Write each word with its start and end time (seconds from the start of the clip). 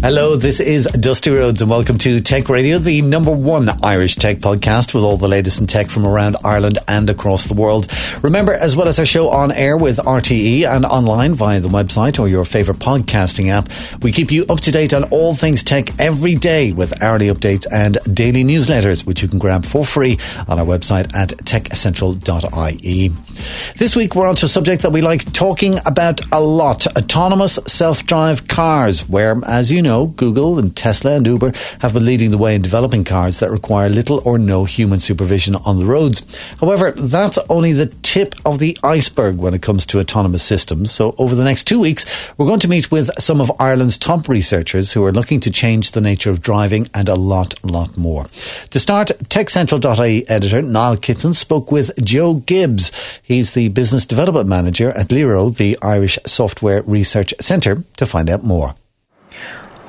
Hello, 0.00 0.36
this 0.36 0.60
is 0.60 0.86
Dusty 0.86 1.28
Rhodes 1.30 1.60
and 1.60 1.68
welcome 1.68 1.98
to 1.98 2.20
Tech 2.20 2.48
Radio, 2.48 2.78
the 2.78 3.02
number 3.02 3.32
one 3.32 3.68
Irish 3.82 4.14
tech 4.14 4.36
podcast 4.38 4.94
with 4.94 5.02
all 5.02 5.16
the 5.16 5.26
latest 5.26 5.58
in 5.60 5.66
tech 5.66 5.90
from 5.90 6.06
around 6.06 6.36
Ireland 6.44 6.78
and 6.86 7.10
across 7.10 7.46
the 7.46 7.54
world. 7.54 7.88
Remember, 8.22 8.54
as 8.54 8.76
well 8.76 8.86
as 8.86 9.00
our 9.00 9.04
show 9.04 9.28
on 9.30 9.50
air 9.50 9.76
with 9.76 9.96
RTE 9.96 10.64
and 10.68 10.86
online 10.86 11.34
via 11.34 11.58
the 11.58 11.68
website 11.68 12.20
or 12.20 12.28
your 12.28 12.44
favourite 12.44 12.78
podcasting 12.80 13.48
app, 13.48 13.68
we 14.00 14.12
keep 14.12 14.30
you 14.30 14.44
up 14.48 14.60
to 14.60 14.70
date 14.70 14.94
on 14.94 15.02
all 15.10 15.34
things 15.34 15.64
tech 15.64 15.98
every 15.98 16.36
day 16.36 16.70
with 16.70 17.02
hourly 17.02 17.26
updates 17.26 17.66
and 17.70 17.98
daily 18.14 18.44
newsletters, 18.44 19.04
which 19.04 19.20
you 19.20 19.26
can 19.26 19.40
grab 19.40 19.64
for 19.64 19.84
free 19.84 20.16
on 20.46 20.60
our 20.60 20.64
website 20.64 21.12
at 21.12 21.30
techcentral.ie. 21.30 23.08
This 23.76 23.96
week 23.96 24.14
we're 24.14 24.28
on 24.28 24.36
to 24.36 24.46
a 24.46 24.48
subject 24.48 24.82
that 24.82 24.92
we 24.92 25.00
like 25.00 25.32
talking 25.32 25.78
about 25.86 26.20
a 26.30 26.40
lot, 26.40 26.86
autonomous 26.96 27.58
self-drive 27.66 28.46
cars, 28.46 29.08
where, 29.08 29.34
as 29.44 29.72
you 29.72 29.82
know, 29.82 29.87
know, 29.88 30.06
Google 30.06 30.58
and 30.58 30.76
Tesla 30.76 31.16
and 31.16 31.26
Uber 31.26 31.52
have 31.80 31.94
been 31.94 32.04
leading 32.04 32.30
the 32.30 32.38
way 32.38 32.54
in 32.54 32.62
developing 32.62 33.04
cars 33.04 33.40
that 33.40 33.50
require 33.50 33.88
little 33.88 34.22
or 34.24 34.38
no 34.38 34.64
human 34.64 35.00
supervision 35.00 35.56
on 35.66 35.78
the 35.78 35.84
roads. 35.84 36.38
However, 36.60 36.92
that's 36.92 37.38
only 37.48 37.72
the 37.72 37.86
tip 37.86 38.34
of 38.44 38.58
the 38.58 38.76
iceberg 38.84 39.38
when 39.38 39.54
it 39.54 39.62
comes 39.62 39.86
to 39.86 39.98
autonomous 39.98 40.42
systems. 40.42 40.92
So 40.92 41.14
over 41.18 41.34
the 41.34 41.44
next 41.44 41.64
two 41.64 41.80
weeks, 41.80 42.04
we're 42.36 42.46
going 42.46 42.60
to 42.60 42.68
meet 42.68 42.90
with 42.90 43.10
some 43.18 43.40
of 43.40 43.50
Ireland's 43.58 43.98
top 43.98 44.28
researchers 44.28 44.92
who 44.92 45.04
are 45.04 45.12
looking 45.12 45.40
to 45.40 45.50
change 45.50 45.90
the 45.90 46.00
nature 46.00 46.30
of 46.30 46.42
driving 46.42 46.88
and 46.94 47.08
a 47.08 47.14
lot, 47.14 47.54
lot 47.64 47.96
more. 47.96 48.26
To 48.70 48.80
start, 48.80 49.08
TechCentral.ie 49.08 50.28
editor 50.28 50.62
Niall 50.62 50.98
Kitson 50.98 51.34
spoke 51.34 51.72
with 51.72 51.90
Joe 52.04 52.34
Gibbs. 52.34 52.92
He's 53.22 53.54
the 53.54 53.68
business 53.68 54.04
development 54.04 54.48
manager 54.48 54.90
at 54.90 55.10
Lero, 55.10 55.48
the 55.48 55.78
Irish 55.80 56.18
Software 56.26 56.82
Research 56.82 57.32
Centre, 57.40 57.84
to 57.96 58.06
find 58.06 58.28
out 58.28 58.44
more. 58.44 58.74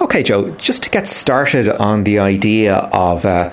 Okay, 0.02 0.24
Joe, 0.24 0.52
just 0.52 0.84
to 0.84 0.90
get 0.90 1.10
started 1.10 1.68
on 1.68 2.06
the 2.06 2.20
idea 2.20 2.76
of 2.76 3.26
uh, 3.26 3.52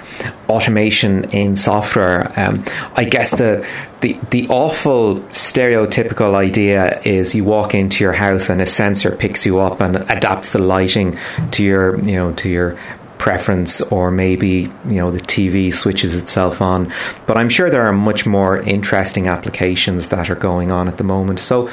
automation 0.48 1.24
in 1.30 1.56
software, 1.56 2.32
um, 2.36 2.64
I 2.94 3.02
guess 3.02 3.32
the, 3.36 3.68
the 4.00 4.16
the 4.30 4.46
awful 4.48 5.16
stereotypical 5.32 6.36
idea 6.36 7.00
is 7.02 7.34
you 7.34 7.42
walk 7.42 7.74
into 7.74 8.04
your 8.04 8.12
house 8.12 8.48
and 8.48 8.62
a 8.62 8.66
sensor 8.66 9.16
picks 9.16 9.44
you 9.44 9.58
up 9.58 9.80
and 9.80 9.96
adapts 9.96 10.50
the 10.52 10.60
lighting 10.60 11.18
to 11.52 11.64
your 11.64 11.98
you 12.04 12.14
know 12.14 12.32
to 12.34 12.48
your 12.48 12.78
preference 13.18 13.80
or 13.80 14.10
maybe 14.10 14.70
you 14.86 14.96
know 14.96 15.10
the 15.10 15.20
TV 15.20 15.72
switches 15.72 16.16
itself 16.16 16.60
on. 16.60 16.92
But 17.26 17.36
I'm 17.36 17.48
sure 17.48 17.70
there 17.70 17.86
are 17.86 17.92
much 17.92 18.26
more 18.26 18.58
interesting 18.58 19.26
applications 19.28 20.08
that 20.08 20.30
are 20.30 20.34
going 20.34 20.70
on 20.70 20.88
at 20.88 20.98
the 20.98 21.04
moment. 21.04 21.40
So 21.40 21.68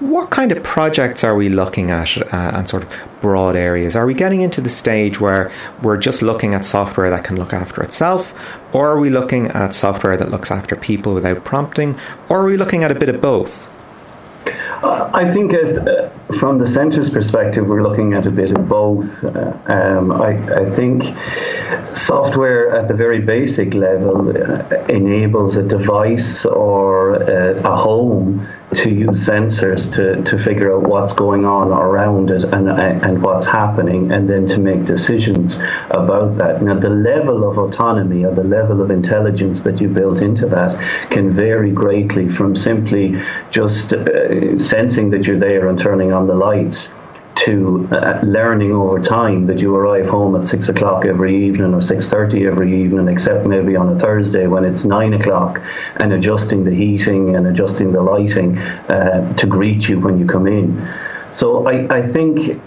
what 0.00 0.30
kind 0.30 0.52
of 0.52 0.62
projects 0.62 1.24
are 1.24 1.34
we 1.34 1.48
looking 1.48 1.90
at 1.90 2.16
uh, 2.18 2.52
and 2.54 2.68
sort 2.68 2.84
of 2.84 3.10
broad 3.20 3.56
areas? 3.56 3.96
Are 3.96 4.06
we 4.06 4.14
getting 4.14 4.40
into 4.40 4.60
the 4.60 4.68
stage 4.68 5.20
where 5.20 5.50
we're 5.82 5.96
just 5.96 6.22
looking 6.22 6.54
at 6.54 6.64
software 6.64 7.10
that 7.10 7.24
can 7.24 7.36
look 7.36 7.52
after 7.52 7.82
itself? 7.82 8.34
Or 8.72 8.90
are 8.90 8.98
we 8.98 9.10
looking 9.10 9.48
at 9.48 9.72
software 9.72 10.16
that 10.16 10.30
looks 10.30 10.50
after 10.50 10.76
people 10.76 11.14
without 11.14 11.44
prompting? 11.44 11.98
Or 12.28 12.40
are 12.42 12.46
we 12.46 12.56
looking 12.56 12.84
at 12.84 12.90
a 12.90 12.94
bit 12.94 13.08
of 13.08 13.20
both? 13.20 13.70
I 14.82 15.30
think 15.32 15.54
uh, 15.54 16.03
from 16.32 16.58
the 16.58 16.66
centre's 16.66 17.10
perspective, 17.10 17.66
we're 17.66 17.82
looking 17.82 18.14
at 18.14 18.26
a 18.26 18.30
bit 18.30 18.50
of 18.50 18.68
both. 18.68 19.22
Uh, 19.22 19.56
um, 19.66 20.10
I, 20.10 20.30
I, 20.54 20.70
think 20.70 21.04
software 21.94 22.76
at 22.76 22.88
the 22.88 22.94
very 22.94 23.20
basic 23.20 23.74
level 23.74 24.30
uh, 24.30 24.84
enables 24.88 25.56
a 25.56 25.62
device 25.62 26.44
or 26.44 27.16
a, 27.16 27.56
uh, 27.56 27.72
a 27.72 27.76
home 27.76 28.46
to 28.74 28.90
use 28.90 29.28
sensors 29.28 29.92
to, 29.94 30.22
to 30.24 30.38
figure 30.38 30.74
out 30.74 30.82
what's 30.82 31.12
going 31.12 31.44
on 31.44 31.68
around 31.70 32.30
it 32.30 32.44
and, 32.44 32.68
and 32.68 33.22
what's 33.22 33.46
happening, 33.46 34.10
and 34.10 34.28
then 34.28 34.46
to 34.46 34.58
make 34.58 34.84
decisions 34.84 35.58
about 35.90 36.38
that. 36.38 36.62
Now, 36.62 36.74
the 36.74 36.90
level 36.90 37.48
of 37.48 37.58
autonomy 37.58 38.24
or 38.24 38.34
the 38.34 38.44
level 38.44 38.82
of 38.82 38.90
intelligence 38.90 39.60
that 39.60 39.80
you 39.80 39.88
built 39.88 40.22
into 40.22 40.46
that 40.46 41.10
can 41.10 41.30
vary 41.30 41.70
greatly 41.70 42.28
from 42.28 42.56
simply 42.56 43.20
just 43.50 43.92
uh, 43.92 44.58
sensing 44.58 45.10
that 45.10 45.26
you're 45.26 45.38
there 45.38 45.68
and 45.68 45.78
turning 45.78 46.12
on 46.12 46.26
the 46.26 46.34
lights 46.34 46.88
to 47.44 47.88
uh, 47.92 48.20
learning 48.22 48.72
over 48.72 49.00
time 49.00 49.46
that 49.46 49.58
you 49.58 49.74
arrive 49.74 50.08
home 50.08 50.34
at 50.36 50.46
six 50.46 50.68
o'clock 50.68 51.04
every 51.04 51.46
evening 51.46 51.74
or 51.74 51.82
six 51.82 52.08
thirty 52.08 52.46
every 52.46 52.82
evening, 52.82 53.08
except 53.08 53.46
maybe 53.46 53.76
on 53.76 53.94
a 53.94 53.98
Thursday 53.98 54.46
when 54.46 54.64
it's 54.64 54.84
nine 54.84 55.14
o'clock, 55.14 55.60
and 55.96 56.12
adjusting 56.12 56.64
the 56.64 56.74
heating 56.74 57.36
and 57.36 57.46
adjusting 57.46 57.92
the 57.92 58.02
lighting 58.02 58.58
uh, 58.58 59.34
to 59.36 59.46
greet 59.46 59.88
you 59.88 60.00
when 60.00 60.18
you 60.18 60.26
come 60.26 60.46
in. 60.46 60.88
So 61.32 61.66
I, 61.66 61.98
I 61.98 62.02
think 62.02 62.62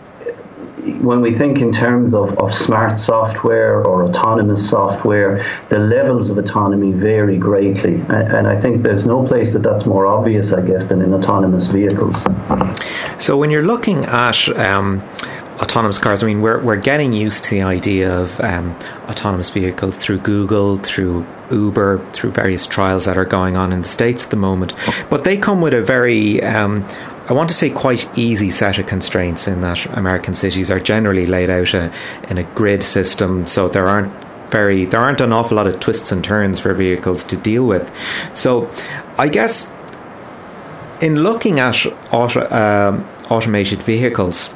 when 0.94 1.22
we 1.22 1.34
think 1.34 1.60
in 1.60 1.72
terms 1.72 2.14
of, 2.14 2.38
of 2.40 2.54
smart 2.54 3.00
software 3.00 3.84
or 3.84 4.04
autonomous 4.04 4.70
software, 4.70 5.46
the 5.70 5.80
levels 5.80 6.30
of 6.30 6.38
autonomy 6.38 6.92
vary 6.92 7.38
greatly. 7.38 7.96
And 8.10 8.48
I 8.48 8.60
think 8.60 8.84
there's 8.84 9.06
no 9.06 9.26
place 9.26 9.54
that 9.54 9.64
that's 9.64 9.86
more 9.86 10.06
obvious, 10.06 10.54
I 10.54 10.62
guess, 10.62 10.86
than 10.86 11.02
in 11.02 11.14
autonomous 11.14 11.68
vehicles. 11.68 12.26
So 13.18 13.38
when 13.38 13.50
you're 13.50 13.66
looking 13.66 14.06
at 14.06 14.48
um, 14.58 15.02
autonomous 15.60 16.00
cars, 16.00 16.24
I 16.24 16.28
mean, 16.28 16.42
we're, 16.42 16.62
we're 16.62 16.76
getting 16.76 17.14
used 17.14 17.46
to 17.46 17.50
the 17.52 17.62
idea 17.64 18.16
of 18.16 18.40
um, 18.42 18.76
autonomous 19.10 19.50
vehicles 19.50 19.98
through 19.98 20.20
Google, 20.20 20.78
through 20.78 21.26
Uber, 21.52 22.00
through 22.12 22.32
various 22.32 22.68
trials 22.68 23.06
that 23.06 23.18
are 23.18 23.26
going 23.26 23.58
on 23.58 23.72
in 23.74 23.82
the 23.82 23.88
States 23.88 24.26
at 24.26 24.32
the 24.32 24.38
moment. 24.38 24.74
But 25.10 25.24
they 25.24 25.38
come 25.38 25.62
with 25.62 25.74
a 25.74 25.82
very 25.82 26.42
um, 26.44 26.88
I 27.30 27.34
want 27.34 27.50
to 27.50 27.56
say 27.56 27.70
quite 27.70 28.10
easy 28.18 28.50
set 28.50 28.80
of 28.80 28.88
constraints 28.88 29.50
in 29.50 29.60
that 29.60 29.86
American 29.98 30.34
cities 30.34 30.72
are 30.72 30.80
generally 30.80 31.26
laid 31.26 31.50
out 31.50 31.74
a, 31.74 31.92
in 32.30 32.38
a 32.38 32.44
grid 32.44 32.84
system, 32.84 33.46
so 33.46 33.68
there 33.68 33.88
aren't 33.88 34.14
very 34.50 34.86
there 34.86 35.02
aren't 35.02 35.20
an 35.20 35.34
awful 35.34 35.58
lot 35.58 35.68
of 35.68 35.78
twists 35.82 36.10
and 36.14 36.24
turns 36.24 36.62
for 36.62 36.74
vehicles 36.74 37.26
to 37.26 37.36
deal 37.36 37.68
with. 37.68 37.92
So, 38.34 38.72
I 39.18 39.28
guess 39.28 39.70
in 41.02 41.22
looking 41.22 41.60
at 41.60 41.86
auto, 42.14 42.40
uh, 42.40 43.04
automated 43.30 43.84
vehicles, 43.84 44.48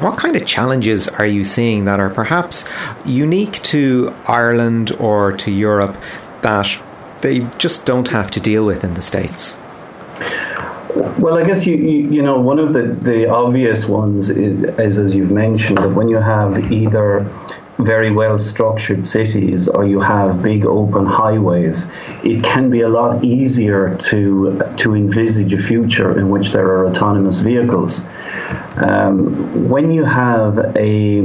what 0.00 0.18
kind 0.18 0.36
of 0.36 0.44
challenges 0.44 1.08
are 1.08 1.26
you 1.26 1.42
seeing 1.42 1.86
that 1.86 2.00
are 2.00 2.10
perhaps 2.10 2.68
unique 3.06 3.62
to 3.62 4.14
Ireland 4.26 4.92
or 4.98 5.32
to 5.32 5.50
Europe 5.50 5.96
that 6.42 6.78
they 7.22 7.40
just 7.56 7.86
don't 7.86 8.08
have 8.08 8.30
to 8.32 8.40
deal 8.40 8.66
with 8.66 8.84
in 8.84 8.92
the 8.92 9.02
States? 9.02 9.58
Well, 11.20 11.36
I 11.36 11.44
guess 11.44 11.66
you, 11.66 11.76
you, 11.76 12.10
you 12.10 12.22
know 12.22 12.40
one 12.40 12.58
of 12.58 12.72
the, 12.72 12.82
the 12.82 13.28
obvious 13.28 13.84
ones 13.84 14.30
is, 14.30 14.62
is 14.78 14.98
as 14.98 15.14
you've 15.14 15.30
mentioned 15.30 15.76
that 15.78 15.90
when 15.90 16.08
you 16.08 16.16
have 16.16 16.72
either 16.72 17.30
very 17.84 18.10
well 18.10 18.38
structured 18.38 19.04
cities 19.04 19.68
or 19.68 19.86
you 19.86 20.00
have 20.00 20.42
big 20.42 20.64
open 20.64 21.06
highways, 21.06 21.86
it 22.22 22.42
can 22.42 22.70
be 22.70 22.80
a 22.80 22.88
lot 22.88 23.24
easier 23.24 23.96
to 23.96 24.60
to 24.76 24.94
envisage 24.94 25.52
a 25.52 25.58
future 25.58 26.18
in 26.18 26.28
which 26.28 26.50
there 26.50 26.66
are 26.66 26.86
autonomous 26.86 27.40
vehicles. 27.40 28.02
Um, 28.76 29.68
when 29.68 29.90
you 29.90 30.04
have 30.04 30.76
a 30.76 31.20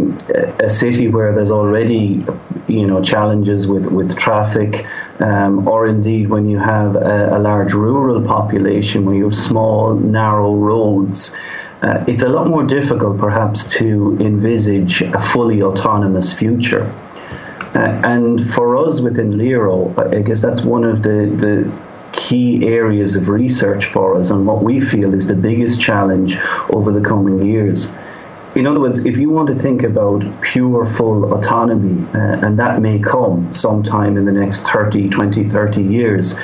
a 0.59 0.69
city 0.69 1.07
where 1.07 1.33
there's 1.33 1.51
already 1.51 2.25
you 2.67 2.87
know 2.87 3.01
challenges 3.03 3.67
with 3.67 3.87
with 3.87 4.17
traffic, 4.17 4.85
um, 5.19 5.67
or 5.67 5.87
indeed 5.87 6.29
when 6.29 6.49
you 6.49 6.57
have 6.57 6.95
a, 6.95 7.37
a 7.37 7.39
large 7.39 7.73
rural 7.73 8.21
population 8.21 9.05
where 9.05 9.15
you 9.15 9.25
have 9.25 9.35
small 9.35 9.95
narrow 9.95 10.55
roads. 10.55 11.31
Uh, 11.81 12.03
it's 12.07 12.23
a 12.23 12.29
lot 12.29 12.47
more 12.47 12.63
difficult, 12.63 13.17
perhaps, 13.17 13.63
to 13.75 14.17
envisage 14.19 15.01
a 15.01 15.19
fully 15.19 15.61
autonomous 15.61 16.33
future. 16.33 16.91
Uh, 17.75 18.01
and 18.05 18.53
for 18.53 18.77
us 18.77 19.01
within 19.01 19.37
Lero, 19.37 19.93
I 19.97 20.21
guess 20.21 20.41
that's 20.41 20.61
one 20.61 20.85
of 20.85 21.03
the, 21.03 21.27
the 21.27 21.71
key 22.13 22.65
areas 22.65 23.15
of 23.15 23.27
research 23.27 23.85
for 23.85 24.17
us 24.17 24.29
and 24.29 24.47
what 24.47 24.63
we 24.63 24.79
feel 24.79 25.13
is 25.13 25.27
the 25.27 25.35
biggest 25.35 25.81
challenge 25.81 26.37
over 26.69 26.91
the 26.93 27.01
coming 27.01 27.45
years. 27.45 27.89
In 28.55 28.65
other 28.67 28.79
words, 28.79 28.99
if 28.99 29.17
you 29.17 29.29
want 29.29 29.49
to 29.49 29.55
think 29.55 29.83
about 29.83 30.23
pure 30.39 30.87
full 30.87 31.33
autonomy, 31.33 32.01
uh, 32.13 32.39
and 32.45 32.57
that 32.57 32.81
may 32.81 32.99
come 32.99 33.51
sometime 33.51 34.15
in 34.15 34.23
the 34.23 34.31
next 34.31 34.61
30, 34.61 35.09
20, 35.09 35.43
30 35.49 35.83
years, 35.83 36.35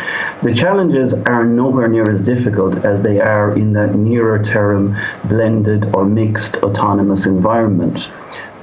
the 0.42 0.54
challenges 0.54 1.14
are 1.14 1.46
nowhere 1.46 1.88
near 1.88 2.12
as 2.12 2.22
difficult 2.22 2.84
as 2.84 3.02
they 3.02 3.22
are 3.22 3.58
in 3.58 3.72
that 3.74 3.96
nearer 3.96 4.44
term 4.44 4.94
blended 5.24 5.96
or 5.96 6.04
mixed 6.04 6.58
autonomous 6.58 7.26
environment. 7.26 8.10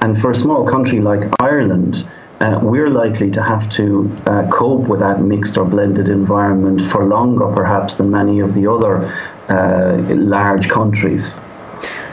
And 0.01 0.15
for 0.15 0.29
a 0.29 0.35
small 0.35 0.67
country 0.67 1.01
like 1.01 1.23
Ireland, 1.41 2.07
uh, 2.41 2.59
we're 2.61 2.91
likely 2.91 3.31
to 3.31 3.41
have 3.41 3.67
to 3.71 4.15
uh, 4.27 4.47
cope 4.51 4.87
with 4.87 4.99
that 4.99 5.21
mixed 5.21 5.57
or 5.57 5.65
blended 5.65 6.07
environment 6.07 6.83
for 6.83 7.03
longer, 7.03 7.47
perhaps, 7.47 7.95
than 7.95 8.11
many 8.11 8.41
of 8.41 8.53
the 8.53 8.71
other 8.71 9.11
uh, 9.49 9.97
large 10.13 10.69
countries. 10.69 11.33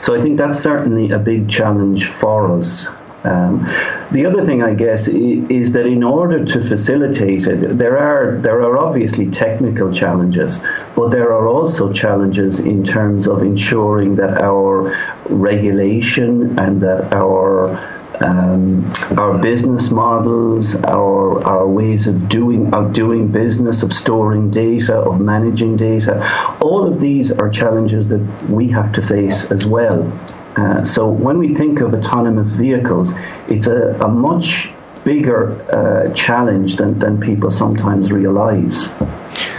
So 0.01 0.15
I 0.15 0.21
think 0.21 0.37
that's 0.37 0.59
certainly 0.59 1.11
a 1.11 1.19
big 1.19 1.49
challenge 1.49 2.07
for 2.07 2.55
us. 2.55 2.87
Um, 3.23 3.65
the 4.11 4.25
other 4.25 4.45
thing, 4.45 4.63
I 4.63 4.73
guess, 4.73 5.07
is 5.07 5.71
that 5.71 5.85
in 5.85 6.03
order 6.03 6.45
to 6.45 6.61
facilitate 6.61 7.47
it, 7.47 7.77
there 7.77 7.97
are 7.97 8.37
there 8.37 8.61
are 8.61 8.77
obviously 8.77 9.27
technical 9.27 9.91
challenges, 9.91 10.61
but 10.95 11.09
there 11.09 11.33
are 11.33 11.47
also 11.47 11.91
challenges 11.91 12.59
in 12.59 12.83
terms 12.83 13.27
of 13.27 13.41
ensuring 13.41 14.15
that 14.15 14.41
our 14.41 14.95
regulation 15.29 16.57
and 16.57 16.81
that 16.81 17.13
our 17.13 17.75
um, 18.21 18.91
our 19.17 19.37
business 19.37 19.89
models, 19.91 20.75
our 20.75 21.43
our 21.43 21.67
ways 21.67 22.07
of 22.07 22.27
doing 22.29 22.73
of 22.73 22.93
doing 22.93 23.27
business, 23.27 23.83
of 23.83 23.93
storing 23.93 24.49
data, 24.49 24.95
of 24.95 25.19
managing 25.21 25.77
data, 25.77 26.25
all 26.59 26.87
of 26.87 26.99
these 26.99 27.31
are 27.31 27.49
challenges 27.49 28.07
that 28.07 28.21
we 28.49 28.69
have 28.69 28.91
to 28.93 29.01
face 29.01 29.51
as 29.51 29.65
well. 29.65 30.11
Uh, 30.55 30.83
so 30.83 31.07
when 31.07 31.37
we 31.37 31.53
think 31.53 31.81
of 31.81 31.93
autonomous 31.93 32.51
vehicles, 32.51 33.13
it's 33.47 33.67
a, 33.67 33.91
a 34.01 34.07
much 34.07 34.69
bigger 35.05 35.61
uh, 35.71 36.11
challenge 36.13 36.77
than, 36.77 36.97
than 36.97 37.19
people 37.19 37.51
sometimes 37.51 38.11
realize. 38.11 38.89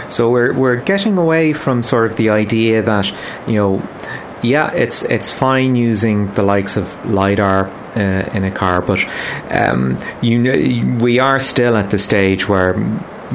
So 0.09 0.29
we're 0.29 0.53
we're 0.53 0.81
getting 0.81 1.17
away 1.17 1.53
from 1.53 1.83
sort 1.83 2.11
of 2.11 2.17
the 2.17 2.29
idea 2.29 2.81
that 2.81 3.13
you 3.47 3.53
know, 3.53 3.89
yeah, 4.41 4.71
it's 4.73 5.03
it's 5.03 5.31
fine 5.31 5.75
using 5.75 6.33
the 6.33 6.43
likes 6.43 6.75
of 6.75 7.09
lidar 7.09 7.71
uh, 7.95 8.29
in 8.33 8.43
a 8.43 8.51
car, 8.51 8.81
but 8.81 8.99
um, 9.49 9.97
you 10.21 10.39
know, 10.39 10.99
we 11.03 11.19
are 11.19 11.39
still 11.39 11.75
at 11.75 11.91
the 11.91 11.97
stage 11.97 12.47
where 12.47 12.77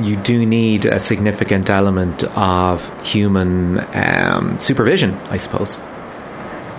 you 0.01 0.17
do 0.17 0.45
need 0.45 0.85
a 0.85 0.99
significant 0.99 1.71
element 1.71 2.25
of 2.37 3.07
human 3.07 3.85
um, 3.95 4.59
supervision, 4.59 5.15
I 5.31 5.37
suppose. 5.37 5.81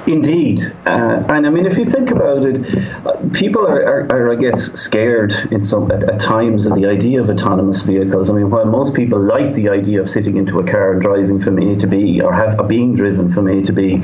Indeed, 0.08 0.62
uh, 0.86 1.24
and 1.30 1.48
I 1.48 1.50
mean, 1.50 1.66
if 1.66 1.80
you 1.80 1.86
think 1.86 2.12
about 2.12 2.46
it, 2.46 3.34
people 3.34 3.66
are, 3.66 3.84
are, 3.84 4.02
are 4.12 4.34
I 4.34 4.36
guess, 4.36 4.72
scared 4.80 5.34
in 5.50 5.64
some 5.64 5.92
at, 5.92 6.04
at, 6.04 6.20
times 6.20 6.68
of 6.68 6.76
the 6.76 6.86
idea 6.86 7.22
of 7.22 7.30
autonomous 7.30 7.82
vehicles. 7.82 8.30
I 8.30 8.34
mean, 8.34 8.52
while 8.52 8.66
most 8.66 8.94
people 8.94 9.20
like 9.20 9.56
the 9.56 9.70
idea 9.70 10.02
of 10.02 10.10
sitting 10.10 10.38
into 10.38 10.60
a 10.60 10.64
car 10.64 10.94
and 10.94 11.02
driving 11.02 11.40
from 11.40 11.58
A 11.58 11.76
to 11.78 11.88
B, 11.88 12.22
or 12.22 12.34
have 12.34 12.68
being 12.68 12.96
driven 12.96 13.32
from 13.32 13.48
A 13.48 13.64
to 13.64 13.74
B, 13.74 13.98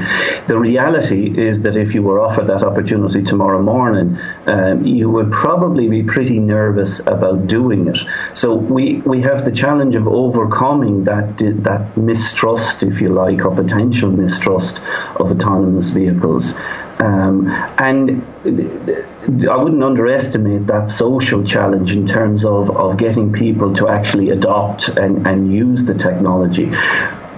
the 0.48 0.58
reality 0.58 1.40
is 1.40 1.62
that 1.64 1.76
if 1.76 1.94
you 1.94 2.02
were 2.02 2.20
offered 2.20 2.48
that 2.48 2.64
opportunity 2.64 3.22
tomorrow 3.22 3.62
morning, 3.62 4.18
um, 4.48 4.84
you 4.84 5.08
would 5.08 5.32
probably 5.32 5.88
be 5.88 6.02
pretty 6.02 6.40
nervous 6.40 7.00
about 7.00 7.46
doing 7.46 7.88
it. 7.88 7.98
So 8.34 8.56
we 8.56 8.96
we 9.02 9.22
have 9.22 9.46
the 9.46 9.52
challenge 9.52 9.94
of 9.94 10.08
overcoming 10.08 11.04
that 11.04 11.38
that 11.64 11.96
mistrust, 11.96 12.82
if 12.82 13.02
you 13.02 13.10
like, 13.10 13.46
or 13.46 13.56
potential 13.56 14.10
mistrust 14.10 14.80
of 15.16 15.32
autonomous 15.32 15.91
vehicles. 15.92 16.56
Um, 17.00 17.48
and 17.78 18.22
I 18.46 19.56
wouldn't 19.56 19.84
underestimate 19.84 20.68
that 20.68 20.90
social 20.90 21.44
challenge 21.44 21.94
in 21.94 22.06
terms 22.06 22.46
of, 22.46 22.76
of 22.76 22.98
getting 22.98 23.34
people 23.34 23.74
to 23.76 23.88
actually 23.88 24.30
adopt 24.30 24.88
and, 24.90 25.28
and 25.28 25.52
use 25.52 25.86
the 25.86 25.96
technology. 25.96 26.72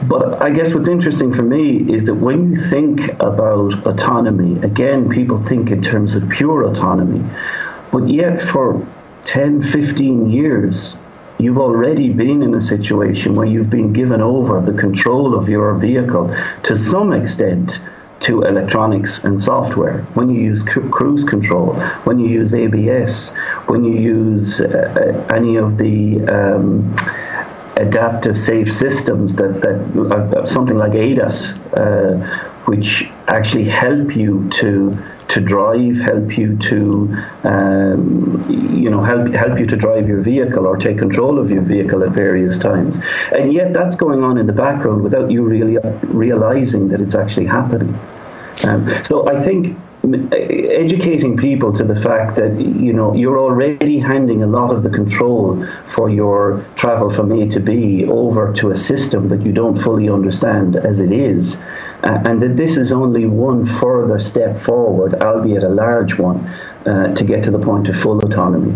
But 0.08 0.44
I 0.44 0.50
guess 0.50 0.74
what's 0.74 0.90
interesting 0.90 1.32
for 1.32 1.44
me 1.44 1.94
is 1.94 2.06
that 2.08 2.16
when 2.16 2.52
you 2.52 2.56
think 2.58 3.14
about 3.22 3.88
autonomy, 3.88 4.60
again, 4.62 5.10
people 5.10 5.38
think 5.38 5.72
in 5.72 5.82
terms 5.82 6.16
of 6.16 6.30
pure 6.30 6.64
autonomy. 6.64 7.24
But 7.92 8.10
yet, 8.10 8.42
for 8.42 8.86
10, 9.26 9.62
15 9.62 10.30
years, 10.30 10.98
you've 11.40 11.58
already 11.58 12.10
been 12.10 12.44
in 12.44 12.54
a 12.54 12.62
situation 12.62 13.36
where 13.36 13.46
you've 13.46 13.70
been 13.70 13.94
given 13.94 14.22
over 14.22 14.62
the 14.62 14.74
control 14.74 15.38
of 15.38 15.48
your 15.48 15.74
vehicle 15.76 16.36
to 16.64 16.76
some 16.76 17.14
extent 17.14 17.80
to 18.24 18.44
electronics 18.44 19.24
and 19.24 19.42
software. 19.42 20.02
When 20.14 20.30
you 20.30 20.42
use 20.42 20.64
cruise 20.64 21.24
control, 21.24 21.76
when 22.06 22.20
you 22.20 22.30
use 22.30 22.54
ABS, 22.54 23.30
when 23.68 23.84
you 23.84 24.00
use 24.00 24.62
uh, 24.62 25.24
uh, 25.30 25.36
any 25.36 25.58
of 25.58 25.78
the 25.78 26.22
um, 26.28 26.96
adaptive 27.76 28.40
safe 28.40 28.74
systems 28.74 29.36
that, 29.36 29.62
that 29.62 30.38
uh, 30.38 30.46
something 30.46 30.78
like 30.78 30.94
ADAS, 30.94 31.58
uh, 31.74 32.53
which 32.66 33.10
actually 33.28 33.66
help 33.66 34.16
you 34.16 34.50
to 34.50 34.98
to 35.30 35.42
drive, 35.42 35.98
help 35.98 36.38
you 36.38 36.58
to 36.58 37.18
um, 37.44 38.46
you 38.50 38.90
know 38.90 39.02
help 39.02 39.34
help 39.34 39.60
you 39.60 39.66
to 39.66 39.76
drive 39.76 40.08
your 40.08 40.22
vehicle 40.22 40.68
or 40.68 40.78
take 40.78 40.98
control 41.00 41.40
of 41.40 41.50
your 41.50 41.62
vehicle 41.62 42.04
at 42.04 42.12
various 42.12 42.58
times. 42.58 43.00
And 43.32 43.54
yet 43.54 43.74
that's 43.74 43.96
going 43.96 44.24
on 44.24 44.38
in 44.38 44.46
the 44.46 44.54
background 44.54 45.04
without 45.04 45.32
you 45.32 45.44
really 45.44 45.78
realizing 46.04 46.90
that 46.90 47.02
it's 47.02 47.16
actually 47.16 47.48
happening. 47.48 47.98
Um, 48.64 48.88
so 49.04 49.28
I 49.28 49.42
think 49.44 49.78
educating 50.04 51.38
people 51.38 51.72
to 51.72 51.84
the 51.86 51.96
fact 51.96 52.36
that 52.36 52.60
you 52.60 52.92
know 52.92 53.14
you're 53.14 53.40
already 53.40 54.00
handing 54.00 54.44
a 54.44 54.48
lot 54.48 54.74
of 54.76 54.84
the 54.84 54.90
control 54.90 55.66
for 55.86 56.10
your 56.10 56.66
travel 56.76 57.10
from 57.10 57.32
A 57.32 57.48
to 57.48 57.62
B 57.62 58.06
over 58.06 58.52
to 58.56 58.72
a 58.72 58.76
system 58.76 59.30
that 59.30 59.44
you 59.44 59.54
don't 59.54 59.82
fully 59.82 60.10
understand 60.10 60.76
as 60.76 61.00
it 61.00 61.14
is, 61.14 61.56
uh, 62.04 62.22
and 62.26 62.42
that 62.42 62.58
this 62.58 62.76
is 62.76 62.92
only 62.92 63.26
one 63.26 63.66
further 63.66 64.20
step 64.20 64.58
forward, 64.58 65.16
albeit 65.16 65.64
a 65.64 65.70
large 65.70 66.18
one, 66.20 66.40
uh, 66.86 67.16
to 67.16 67.24
get 67.24 67.46
to 67.46 67.52
the 67.52 67.60
point 67.60 67.88
of 67.88 67.96
full 67.96 68.20
autonomy. 68.20 68.76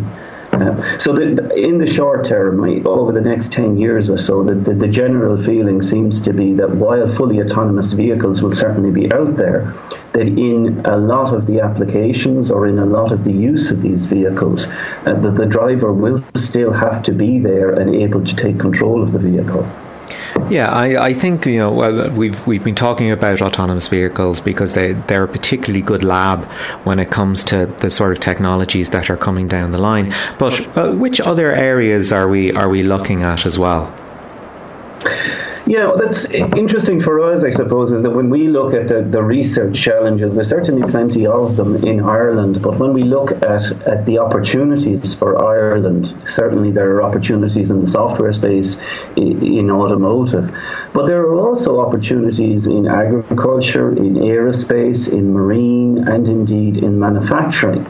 So 0.99 1.13
the, 1.13 1.53
in 1.55 1.77
the 1.77 1.87
short 1.87 2.25
term, 2.25 2.63
over 2.85 3.11
the 3.11 3.21
next 3.21 3.51
10 3.51 3.77
years 3.77 4.09
or 4.09 4.17
so, 4.17 4.43
the, 4.43 4.55
the, 4.55 4.73
the, 4.73 4.87
general 4.87 5.41
feeling 5.41 5.81
seems 5.81 6.21
to 6.21 6.33
be 6.33 6.53
that 6.53 6.71
while 6.71 7.07
fully 7.07 7.39
autonomous 7.41 7.93
vehicles 7.93 8.41
will 8.41 8.53
certainly 8.53 8.91
be 8.91 9.11
out 9.13 9.35
there, 9.35 9.73
that 10.13 10.27
in 10.27 10.85
a 10.85 10.97
lot 10.97 11.33
of 11.33 11.45
the 11.45 11.61
applications 11.61 12.49
or 12.49 12.67
in 12.67 12.79
a 12.79 12.85
lot 12.85 13.11
of 13.11 13.23
the 13.23 13.31
use 13.31 13.69
of 13.71 13.81
these 13.81 14.05
vehicles, 14.05 14.67
uh, 15.05 15.13
that 15.13 15.35
the 15.35 15.45
driver 15.45 15.93
will 15.93 16.23
still 16.35 16.73
have 16.73 17.03
to 17.03 17.11
be 17.11 17.39
there 17.39 17.71
and 17.79 17.95
able 17.95 18.23
to 18.23 18.35
take 18.35 18.59
control 18.59 19.03
of 19.03 19.11
the 19.11 19.19
vehicle. 19.19 19.67
Yeah, 20.49 20.69
I, 20.71 21.07
I 21.07 21.13
think 21.13 21.45
you 21.45 21.57
know. 21.57 21.71
Well, 21.71 22.09
we've 22.11 22.45
we've 22.47 22.63
been 22.63 22.75
talking 22.75 23.11
about 23.11 23.41
autonomous 23.41 23.87
vehicles 23.87 24.39
because 24.39 24.73
they 24.75 24.93
they're 24.93 25.25
a 25.25 25.27
particularly 25.27 25.81
good 25.81 26.03
lab 26.03 26.45
when 26.85 26.99
it 26.99 27.09
comes 27.11 27.43
to 27.45 27.65
the 27.65 27.89
sort 27.89 28.11
of 28.11 28.19
technologies 28.19 28.91
that 28.91 29.09
are 29.09 29.17
coming 29.17 29.47
down 29.47 29.71
the 29.71 29.77
line. 29.77 30.13
But 30.39 30.77
uh, 30.77 30.93
which 30.93 31.19
other 31.19 31.51
areas 31.51 32.13
are 32.13 32.27
we 32.27 32.53
are 32.53 32.69
we 32.69 32.83
looking 32.83 33.23
at 33.23 33.45
as 33.45 33.59
well? 33.59 33.93
Yeah, 35.67 35.97
that's 35.97 36.23
interesting 36.25 37.01
for 37.01 37.19
us, 37.29 37.43
I 37.43 37.49
suppose, 37.49 37.91
is 37.91 38.01
that 38.03 38.11
when 38.11 38.29
we 38.29 38.47
look 38.47 38.73
at 38.73 38.87
the, 38.87 39.01
the 39.01 39.21
research 39.21 39.77
challenges, 39.77 40.35
there's 40.35 40.47
certainly 40.47 40.89
plenty 40.89 41.27
of 41.27 41.57
them 41.57 41.75
in 41.83 41.99
Ireland, 41.99 42.61
but 42.61 42.79
when 42.79 42.93
we 42.93 43.03
look 43.03 43.31
at, 43.43 43.71
at 43.85 44.05
the 44.05 44.19
opportunities 44.19 45.13
for 45.13 45.43
Ireland, 45.43 46.15
certainly 46.25 46.71
there 46.71 46.89
are 46.95 47.03
opportunities 47.03 47.69
in 47.69 47.81
the 47.81 47.87
software 47.89 48.31
space, 48.31 48.77
in, 49.17 49.45
in 49.45 49.69
automotive, 49.69 50.57
but 50.93 51.05
there 51.05 51.21
are 51.23 51.35
also 51.35 51.81
opportunities 51.81 52.65
in 52.65 52.87
agriculture, 52.87 53.91
in 53.91 54.13
aerospace, 54.15 55.11
in 55.11 55.33
marine, 55.33 56.07
and 56.07 56.29
indeed 56.29 56.77
in 56.77 56.97
manufacturing. 56.97 57.85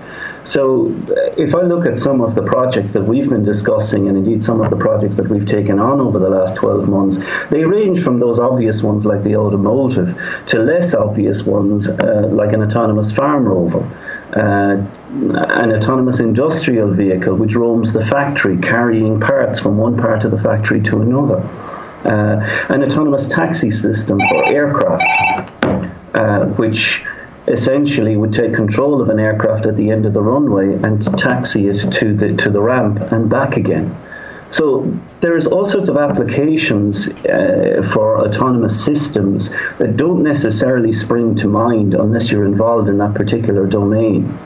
So, 0.48 0.88
uh, 1.10 1.34
if 1.36 1.54
I 1.54 1.62
look 1.62 1.86
at 1.86 2.00
some 2.00 2.22
of 2.22 2.34
the 2.34 2.42
projects 2.42 2.92
that 2.92 3.04
we've 3.04 3.30
been 3.30 3.44
discussing, 3.44 4.08
and 4.08 4.18
indeed 4.18 4.42
some 4.42 4.62
of 4.62 4.70
the 4.70 4.77
projects 4.77 5.18
that 5.18 5.27
we've 5.27 5.46
taken 5.46 5.77
on 5.77 6.00
over 6.00 6.20
the 6.20 6.30
last 6.30 6.56
12 6.56 6.88
months, 6.88 7.20
they 7.50 7.66
range 7.66 8.01
from 8.01 8.20
those 8.20 8.39
obvious 8.39 8.82
ones 8.82 9.06
like 9.06 9.24
the 9.24 9.36
automotive 9.36 10.18
to 10.46 10.60
less 10.60 10.94
obvious 10.94 11.44
ones 11.44 11.89
uh, 11.89 12.30
like 12.32 12.54
an 12.54 12.63
autonomous 12.63 13.12
farm 13.12 13.44
rover. 13.44 13.84
Uh, 14.34 14.86
an 15.10 15.72
autonomous 15.74 16.20
industrial 16.20 16.94
vehicle 16.94 17.36
which 17.36 17.56
roams 17.56 17.92
the 17.92 18.06
factory 18.06 18.58
carrying 18.58 19.20
parts 19.20 19.60
from 19.60 19.77
one 19.77 19.98
part 19.98 20.24
of 20.24 20.32
the 20.32 20.42
factory 20.42 20.82
to 20.82 21.01
another. 21.01 21.39
Uh, 22.06 22.39
an 22.70 22.84
autonomous 22.84 23.27
taxi 23.27 23.70
system 23.70 24.18
for 24.30 24.46
aircraft, 24.46 25.66
uh, 26.16 26.46
which 26.56 27.04
essentially 27.48 28.18
would 28.18 28.34
take 28.34 28.54
control 28.54 29.01
of 29.01 29.10
an 29.10 29.20
aircraft 29.20 29.66
at 29.66 29.75
the 29.75 29.89
end 29.92 30.06
of 30.06 30.13
the 30.13 30.22
runway 30.22 30.74
and 30.74 31.01
taxi 31.18 31.68
it 31.68 31.92
to 31.94 32.16
the 32.16 32.36
to 32.36 32.50
the 32.50 32.62
ramp 32.62 33.00
and 33.12 33.30
back 33.30 33.58
again. 33.58 33.96
So 34.51 34.98
there's 35.20 35.46
all 35.46 35.66
sorts 35.66 35.89
of 35.89 35.98
applications 35.98 37.08
uh, 37.08 37.89
for 37.94 38.20
autonomous 38.20 38.84
systems 38.84 39.50
that 39.77 39.98
don't 39.98 40.24
necessarily 40.24 40.94
spring 40.94 41.36
to 41.36 41.48
mind 41.48 41.94
unless 41.94 42.32
you're 42.32 42.46
involved 42.46 42.88
in 42.88 42.98
that 43.00 43.13
particular 43.13 43.68
domain. 43.68 44.38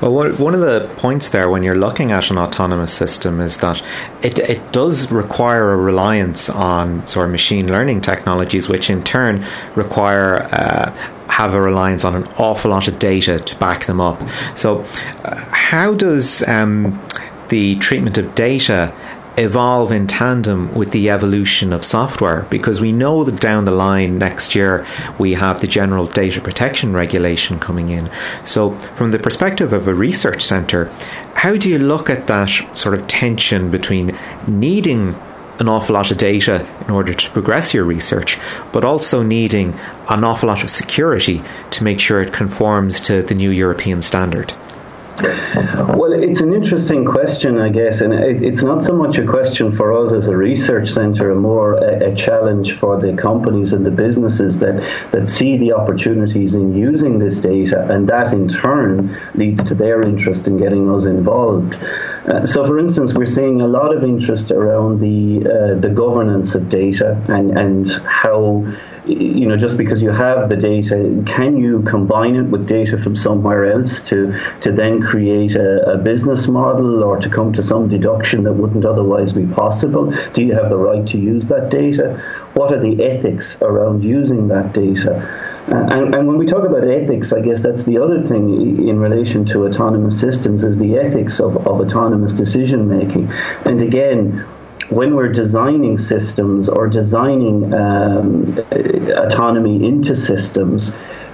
Well, 0.00 0.32
one 0.34 0.54
of 0.54 0.60
the 0.60 0.88
points 0.96 1.30
there 1.30 1.48
when 1.48 1.62
you're 1.62 1.76
looking 1.76 2.12
at 2.12 2.30
an 2.30 2.38
autonomous 2.38 2.92
system 2.92 3.40
is 3.40 3.58
that 3.58 3.82
it, 4.22 4.38
it 4.38 4.72
does 4.72 5.10
require 5.10 5.72
a 5.72 5.76
reliance 5.76 6.48
on 6.48 7.06
sort 7.06 7.26
of 7.26 7.32
machine 7.32 7.68
learning 7.68 8.00
technologies, 8.02 8.68
which 8.68 8.90
in 8.90 9.02
turn 9.02 9.44
require 9.74 10.48
uh, 10.52 10.90
have 11.28 11.54
a 11.54 11.60
reliance 11.60 12.04
on 12.04 12.14
an 12.14 12.26
awful 12.38 12.70
lot 12.70 12.88
of 12.88 12.98
data 12.98 13.38
to 13.38 13.58
back 13.58 13.84
them 13.86 14.00
up. 14.00 14.22
So, 14.56 14.80
uh, 15.24 15.36
how 15.50 15.94
does 15.94 16.46
um, 16.48 17.02
the 17.48 17.76
treatment 17.76 18.18
of 18.18 18.34
data 18.34 18.92
evolve 19.38 19.92
in 19.92 20.06
tandem 20.06 20.74
with 20.74 20.90
the 20.92 21.10
evolution 21.10 21.72
of 21.72 21.84
software? 21.84 22.42
Because 22.50 22.80
we 22.80 22.92
know 22.92 23.24
that 23.24 23.40
down 23.40 23.64
the 23.64 23.70
line 23.70 24.18
next 24.18 24.54
year 24.54 24.86
we 25.18 25.34
have 25.34 25.60
the 25.60 25.66
general 25.66 26.06
data 26.06 26.40
protection 26.40 26.92
regulation 26.92 27.58
coming 27.58 27.90
in. 27.90 28.10
So, 28.44 28.70
from 28.70 29.10
the 29.10 29.18
perspective 29.18 29.72
of 29.72 29.88
a 29.88 29.94
research 29.94 30.42
centre, 30.42 30.90
how 31.34 31.56
do 31.56 31.68
you 31.68 31.78
look 31.78 32.08
at 32.08 32.26
that 32.26 32.48
sort 32.76 32.98
of 32.98 33.06
tension 33.06 33.70
between 33.70 34.18
needing 34.46 35.14
an 35.58 35.68
awful 35.68 35.94
lot 35.94 36.10
of 36.10 36.18
data 36.18 36.66
in 36.86 36.90
order 36.90 37.14
to 37.14 37.30
progress 37.30 37.72
your 37.72 37.84
research, 37.84 38.38
but 38.72 38.84
also 38.84 39.22
needing 39.22 39.78
an 40.08 40.24
awful 40.24 40.48
lot 40.48 40.62
of 40.62 40.70
security 40.70 41.42
to 41.70 41.84
make 41.84 42.00
sure 42.00 42.20
it 42.20 42.32
conforms 42.32 43.00
to 43.00 43.22
the 43.22 43.34
new 43.34 43.50
European 43.50 44.02
standard? 44.02 44.52
Well, 45.22 46.12
it's 46.12 46.40
an 46.40 46.52
interesting 46.52 47.06
question, 47.06 47.58
I 47.58 47.70
guess, 47.70 48.02
and 48.02 48.12
it's 48.12 48.62
not 48.62 48.84
so 48.84 48.94
much 48.94 49.16
a 49.16 49.24
question 49.24 49.72
for 49.72 49.92
us 49.94 50.12
as 50.12 50.28
a 50.28 50.36
research 50.36 50.90
centre, 50.90 51.34
more 51.34 51.74
a, 51.74 52.10
a, 52.10 52.14
challenge 52.14 52.74
for 52.74 53.00
the 53.00 53.14
companies 53.14 53.72
and 53.72 53.84
the 53.84 53.90
businesses 53.90 54.58
that, 54.58 54.76
that 55.12 55.26
see 55.26 55.56
the 55.56 55.72
opportunities 55.72 56.54
in 56.54 56.76
using 56.76 57.18
this 57.18 57.40
data, 57.40 57.86
and 57.90 58.08
that 58.08 58.32
in 58.34 58.48
turn 58.48 59.16
leads 59.34 59.64
to 59.64 59.74
their 59.74 60.02
interest 60.02 60.48
in 60.48 60.58
getting 60.58 60.90
us 60.90 61.06
involved. 61.06 61.74
Uh, 61.74 62.44
so, 62.44 62.64
for 62.64 62.78
instance, 62.78 63.14
we're 63.14 63.24
seeing 63.24 63.62
a 63.62 63.66
lot 63.66 63.94
of 63.94 64.04
interest 64.04 64.50
around 64.50 65.00
the 65.00 65.48
uh, 65.48 65.80
the 65.80 65.88
governance 65.88 66.54
of 66.54 66.68
data 66.68 67.22
and 67.28 67.56
and 67.56 67.88
how 68.04 68.66
you 69.06 69.46
know, 69.46 69.56
just 69.56 69.76
because 69.76 70.02
you 70.02 70.10
have 70.10 70.48
the 70.48 70.56
data, 70.56 71.22
can 71.26 71.56
you 71.56 71.82
combine 71.82 72.34
it 72.34 72.42
with 72.42 72.66
data 72.66 72.98
from 72.98 73.14
somewhere 73.14 73.70
else 73.72 74.00
to, 74.00 74.38
to 74.62 74.72
then 74.72 75.02
create 75.02 75.54
a, 75.54 75.92
a, 75.92 75.98
business 75.98 76.48
model 76.48 77.04
or 77.04 77.18
to 77.18 77.28
come 77.28 77.52
to 77.52 77.62
some 77.62 77.88
deduction 77.88 78.42
that 78.44 78.52
wouldn't 78.52 78.84
otherwise 78.84 79.32
be 79.32 79.46
possible? 79.46 80.10
Do 80.32 80.44
you 80.44 80.54
have 80.54 80.70
the 80.70 80.76
right 80.76 81.06
to 81.08 81.18
use 81.18 81.46
that 81.46 81.70
data? 81.70 82.20
What 82.54 82.72
are 82.72 82.80
the 82.80 83.04
ethics 83.04 83.56
around 83.62 84.02
using 84.02 84.48
that 84.48 84.72
data? 84.72 85.54
Uh, 85.68 85.74
and, 85.74 86.14
and, 86.14 86.28
when 86.28 86.38
we 86.38 86.46
talk 86.46 86.64
about 86.64 86.86
ethics, 86.88 87.32
I 87.32 87.40
guess 87.40 87.60
that's 87.60 87.84
the 87.84 87.98
other 87.98 88.22
thing 88.22 88.88
in 88.88 89.00
relation 89.00 89.44
to 89.46 89.66
autonomous 89.66 90.18
systems 90.18 90.62
is 90.62 90.78
the 90.78 90.96
ethics 90.96 91.40
of, 91.40 91.56
of 91.56 91.80
autonomous 91.80 92.32
decision 92.32 92.88
making. 92.88 93.32
And 93.64 93.82
again, 93.82 94.46
when 94.90 95.14
we're 95.14 95.32
designing 95.32 95.98
systems 95.98 96.68
or 96.68 96.88
designing 96.88 97.72
um, 97.74 98.58
autonomy 99.16 99.84
into 99.86 100.14
systems, 100.14 100.92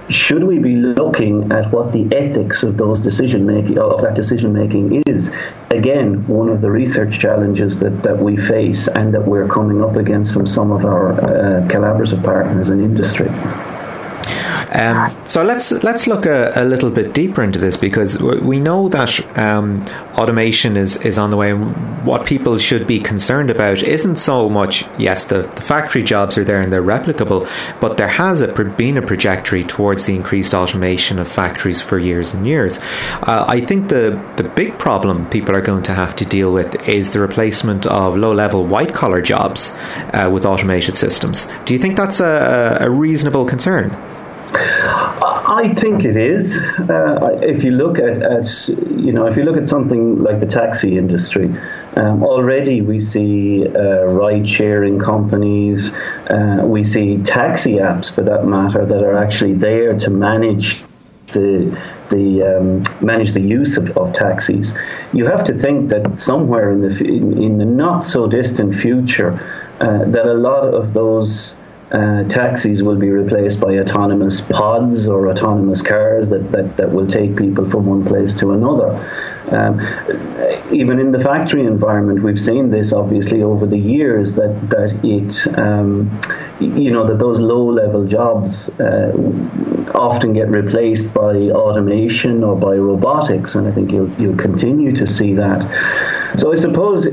should 0.09 0.43
we 0.43 0.59
be 0.59 0.75
looking 0.75 1.51
at 1.51 1.71
what 1.71 1.93
the 1.93 2.13
ethics 2.15 2.63
of 2.63 2.77
those 2.77 2.99
decision 2.99 3.45
making 3.45 3.77
of 3.77 4.01
that 4.01 4.15
decision 4.15 4.53
making 4.53 5.03
is? 5.07 5.31
Again, 5.69 6.27
one 6.27 6.49
of 6.49 6.61
the 6.61 6.69
research 6.69 7.19
challenges 7.19 7.79
that, 7.79 8.03
that 8.03 8.17
we 8.19 8.35
face 8.35 8.87
and 8.87 9.13
that 9.13 9.25
we're 9.25 9.47
coming 9.47 9.83
up 9.83 9.95
against 9.95 10.33
from 10.33 10.45
some 10.45 10.71
of 10.71 10.85
our 10.85 11.13
uh, 11.13 11.67
collaborative 11.67 12.23
partners 12.23 12.69
in 12.69 12.83
industry. 12.83 13.29
Um, 14.73 15.15
so 15.27 15.43
let's 15.43 15.71
let's 15.83 16.07
look 16.07 16.25
a, 16.25 16.51
a, 16.55 16.65
little 16.65 16.89
bit 16.89 17.13
deeper 17.13 17.43
into 17.43 17.59
this 17.59 17.77
because 17.77 18.19
we 18.21 18.59
know 18.59 18.89
that 18.89 19.37
um, 19.37 19.83
automation 20.15 20.75
is, 20.77 20.99
is 21.01 21.19
on 21.19 21.29
the 21.29 21.37
way. 21.37 21.53
What 21.53 22.25
people 22.25 22.57
should 22.57 22.87
be 22.87 22.99
concerned 22.99 23.51
about 23.51 23.83
isn't 23.83 24.17
so 24.17 24.49
much 24.49 24.85
yes 24.97 25.25
the, 25.25 25.43
the 25.43 25.61
factory 25.61 26.01
jobs 26.01 26.39
are 26.39 26.43
there 26.43 26.59
and 26.59 26.73
they're 26.73 26.81
replicable, 26.81 27.47
but 27.79 27.97
there 27.97 28.07
has 28.07 28.41
a, 28.41 28.47
been 28.47 28.97
a 28.97 29.01
trajectory 29.01 29.63
towards 29.63 30.05
the 30.05 30.15
increased 30.15 30.55
automation 30.55 31.19
of 31.19 31.27
factories 31.27 31.79
for 31.79 31.99
years 31.99 32.33
and 32.33 32.47
years. 32.47 32.79
Uh, 33.21 33.45
I 33.47 33.61
think 33.61 33.89
the 33.89 34.19
the 34.37 34.43
big 34.43 34.79
problem 34.79 35.29
people 35.29 35.55
are 35.55 35.61
going 35.61 35.83
to 35.83 35.93
have 35.93 36.15
to 36.15 36.25
deal 36.25 36.51
with 36.51 36.89
is 36.89 37.13
the 37.13 37.19
replacement 37.19 37.85
of 37.85 38.17
low 38.17 38.33
level 38.33 38.65
white 38.65 38.95
collar 38.95 39.21
jobs 39.21 39.77
uh, 40.13 40.31
with 40.33 40.47
automated 40.47 40.95
systems. 40.95 41.47
Do 41.65 41.75
you 41.75 41.79
think 41.79 41.95
that's 41.95 42.19
a, 42.19 42.79
a 42.81 42.89
reasonable 42.89 43.45
concern? 43.45 43.95
I 45.53 45.71
think 45.75 46.03
it 46.03 46.15
is. 46.15 46.57
Uh, 46.57 47.37
if 47.43 47.63
you 47.63 47.71
look 47.71 47.99
at, 47.99 48.23
at, 48.23 48.67
you 48.67 49.11
know, 49.11 49.27
if 49.27 49.37
you 49.37 49.43
look 49.43 49.55
at 49.55 49.67
something 49.69 50.23
like 50.23 50.39
the 50.39 50.47
taxi 50.47 50.97
industry, 50.97 51.53
um, 51.95 52.23
already 52.23 52.81
we 52.81 52.99
see 52.99 53.67
uh, 53.67 54.05
ride-sharing 54.05 54.97
companies, 54.97 55.93
uh, 56.27 56.61
we 56.63 56.83
see 56.83 57.17
taxi 57.19 57.73
apps, 57.73 58.15
for 58.15 58.23
that 58.23 58.47
matter, 58.47 58.83
that 58.83 59.03
are 59.03 59.15
actually 59.15 59.53
there 59.53 59.95
to 59.99 60.09
manage 60.09 60.83
the 61.33 61.79
the 62.09 62.43
um, 62.43 62.83
manage 63.05 63.33
the 63.33 63.41
use 63.41 63.77
of, 63.77 63.95
of, 63.97 64.13
taxis. 64.13 64.73
You 65.13 65.25
have 65.27 65.43
to 65.45 65.53
think 65.53 65.89
that 65.89 66.19
somewhere 66.19 66.71
in 66.71 66.81
the 66.81 67.03
in, 67.03 67.41
in 67.41 67.57
the 67.59 67.65
not 67.65 68.03
so 68.03 68.27
distant 68.27 68.75
future, 68.75 69.31
uh, 69.79 70.05
that 70.05 70.25
a 70.25 70.33
lot 70.33 70.73
of 70.73 70.93
those 70.93 71.55
uh, 71.93 72.23
taxis 72.23 72.81
will 72.81 72.95
be 72.95 73.09
replaced 73.09 73.59
by 73.59 73.77
autonomous 73.77 74.41
pods 74.41 75.07
or 75.07 75.29
autonomous 75.29 75.83
cars 75.83 76.29
that, 76.29 76.51
that, 76.51 76.75
that 76.77 76.91
will 76.91 77.05
take 77.05 77.35
people 77.35 77.69
from 77.69 77.85
one 77.85 78.03
place 78.03 78.33
to 78.33 78.51
another. 78.51 78.89
Um, 79.51 79.79
even 80.73 80.99
in 80.99 81.11
the 81.11 81.19
factory 81.19 81.65
environment, 81.65 82.23
we've 82.23 82.41
seen 82.41 82.71
this 82.71 82.93
obviously 82.93 83.43
over 83.43 83.67
the 83.67 83.77
years 83.77 84.33
that 84.33 84.69
that 84.69 84.99
it, 85.03 85.59
um, 85.59 86.19
you 86.59 86.89
know, 86.89 87.05
that 87.05 87.19
those 87.19 87.39
low-level 87.39 88.07
jobs 88.07 88.69
uh, 88.79 89.11
often 89.93 90.33
get 90.33 90.49
replaced 90.49 91.13
by 91.13 91.35
automation 91.51 92.43
or 92.43 92.55
by 92.55 92.75
robotics, 92.75 93.53
and 93.53 93.67
I 93.67 93.71
think 93.71 93.91
you'll 93.91 94.09
you'll 94.19 94.37
continue 94.37 94.93
to 94.93 95.05
see 95.05 95.33
that. 95.35 95.61
So 96.39 96.51
I 96.51 96.55
suppose 96.55 97.05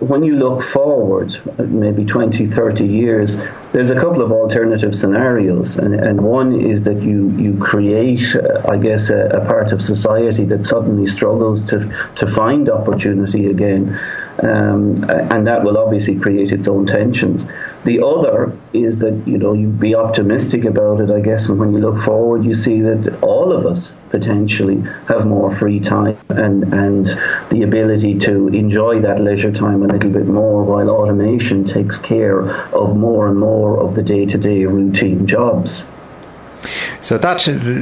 when 0.00 0.22
you 0.22 0.36
look 0.36 0.62
forward, 0.62 1.38
maybe 1.58 2.06
20, 2.06 2.46
30 2.46 2.86
years, 2.86 3.36
there's 3.72 3.90
a 3.90 3.94
couple 3.94 4.22
of 4.22 4.32
alternative 4.32 4.96
scenarios. 4.96 5.76
And, 5.76 5.94
and 5.94 6.22
one 6.22 6.58
is 6.58 6.84
that 6.84 7.02
you, 7.02 7.30
you 7.32 7.58
create, 7.58 8.34
uh, 8.34 8.62
I 8.66 8.78
guess, 8.78 9.10
a, 9.10 9.26
a, 9.26 9.46
part 9.46 9.72
of 9.72 9.82
society 9.82 10.44
that 10.46 10.64
suddenly 10.64 11.06
struggles 11.06 11.64
to, 11.66 11.80
to 12.16 12.26
find 12.26 12.70
opportunity 12.70 13.46
again. 13.46 13.98
Um, 14.42 15.04
and 15.04 15.46
that 15.46 15.64
will 15.64 15.76
obviously 15.76 16.18
create 16.18 16.50
its 16.50 16.66
own 16.66 16.86
tensions. 16.86 17.46
The 17.82 18.02
other 18.04 18.56
is 18.74 18.98
that 18.98 19.22
you 19.26 19.38
know 19.38 19.54
you 19.54 19.68
be 19.68 19.94
optimistic 19.94 20.66
about 20.66 21.00
it, 21.00 21.10
I 21.10 21.20
guess, 21.20 21.48
and 21.48 21.58
when 21.58 21.72
you 21.72 21.78
look 21.78 21.98
forward, 21.98 22.44
you 22.44 22.52
see 22.52 22.82
that 22.82 23.18
all 23.22 23.52
of 23.52 23.64
us 23.64 23.92
potentially 24.10 24.82
have 25.08 25.26
more 25.26 25.54
free 25.54 25.80
time 25.80 26.18
and 26.28 26.74
and 26.74 27.06
the 27.50 27.62
ability 27.62 28.18
to 28.18 28.48
enjoy 28.48 29.00
that 29.00 29.20
leisure 29.20 29.52
time 29.52 29.82
a 29.82 29.86
little 29.86 30.10
bit 30.10 30.26
more, 30.26 30.62
while 30.62 30.90
automation 30.90 31.64
takes 31.64 31.96
care 31.96 32.40
of 32.74 32.96
more 32.96 33.28
and 33.28 33.38
more 33.38 33.80
of 33.80 33.94
the 33.94 34.02
day 34.02 34.26
to 34.26 34.36
day 34.36 34.66
routine 34.66 35.26
jobs. 35.26 35.84
So 37.00 37.16
that 37.16 37.40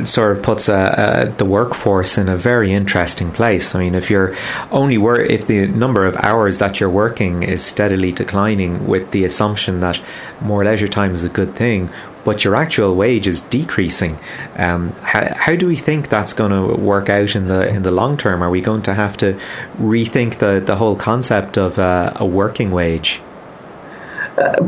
sort 0.08 0.36
of 0.36 0.42
puts 0.42 0.68
uh, 0.68 0.74
uh, 0.74 1.24
the 1.36 1.44
workforce 1.44 2.18
in 2.18 2.28
a 2.28 2.36
very 2.36 2.72
interesting 2.72 3.32
place. 3.32 3.74
I 3.74 3.80
mean, 3.80 3.94
if 3.94 4.10
you're 4.10 4.36
only 4.70 4.96
work, 4.96 5.28
if 5.28 5.46
the 5.46 5.66
number 5.66 6.06
of 6.06 6.16
hours 6.16 6.58
that 6.58 6.78
you're 6.78 6.88
working 6.88 7.42
is 7.42 7.64
steadily 7.64 8.12
declining, 8.12 8.86
with 8.86 9.10
the 9.10 9.24
assumption 9.24 9.80
that 9.80 10.00
more 10.40 10.64
leisure 10.64 10.88
time 10.88 11.14
is 11.14 11.24
a 11.24 11.28
good 11.28 11.54
thing, 11.54 11.90
but 12.24 12.44
your 12.44 12.54
actual 12.54 12.94
wage 12.94 13.26
is 13.26 13.40
decreasing, 13.40 14.18
um, 14.56 14.92
how, 15.02 15.34
how, 15.34 15.56
do 15.56 15.66
we 15.66 15.76
think 15.76 16.08
that's 16.08 16.32
going 16.32 16.52
to 16.52 16.80
work 16.80 17.08
out 17.08 17.34
in 17.34 17.48
the 17.48 17.66
in 17.68 17.82
the 17.82 17.90
long 17.90 18.16
term? 18.16 18.42
Are 18.42 18.50
we 18.50 18.60
going 18.60 18.82
to 18.82 18.94
have 18.94 19.16
to 19.18 19.38
rethink 19.78 20.36
the 20.36 20.60
the 20.64 20.76
whole 20.76 20.94
concept 20.94 21.58
of 21.58 21.78
uh, 21.78 22.12
a 22.16 22.26
working 22.26 22.70
wage? 22.70 23.20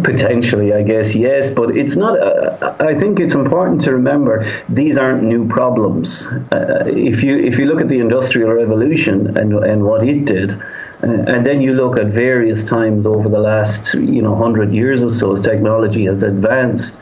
Potentially, 0.03 0.73
I 0.73 0.83
guess, 0.83 1.15
yes, 1.15 1.51
but 1.51 1.77
it's 1.77 1.97
not. 1.97 2.19
Uh, 2.19 2.75
I 2.81 2.95
think 2.95 3.21
it's 3.21 3.35
important 3.35 3.81
to 3.83 3.93
remember 3.93 4.45
these 4.69 4.99
aren't 4.99 5.23
new 5.23 5.47
problems. 5.47 6.27
Uh, 6.27 6.85
if 6.87 7.23
you 7.23 7.37
if 7.39 7.59
you 7.59 7.67
look 7.67 7.81
at 7.81 7.89
the 7.89 7.99
Industrial 7.99 8.51
Revolution 8.51 9.37
and 9.37 9.53
and 9.65 9.85
what 9.85 10.03
it 10.03 10.25
did, 10.25 10.53
uh, 10.53 10.63
and 11.03 11.47
then 11.47 11.61
you 11.61 11.75
look 11.75 11.99
at 11.99 12.07
various 12.07 12.65
times 12.65 13.07
over 13.07 13.29
the 13.29 13.39
last 13.39 13.95
you 13.95 14.23
know 14.23 14.35
hundred 14.35 14.73
years 14.73 15.05
or 15.05 15.11
so 15.11 15.33
as 15.35 15.41
technology 15.41 16.07
has 16.07 16.23
advanced 16.23 16.99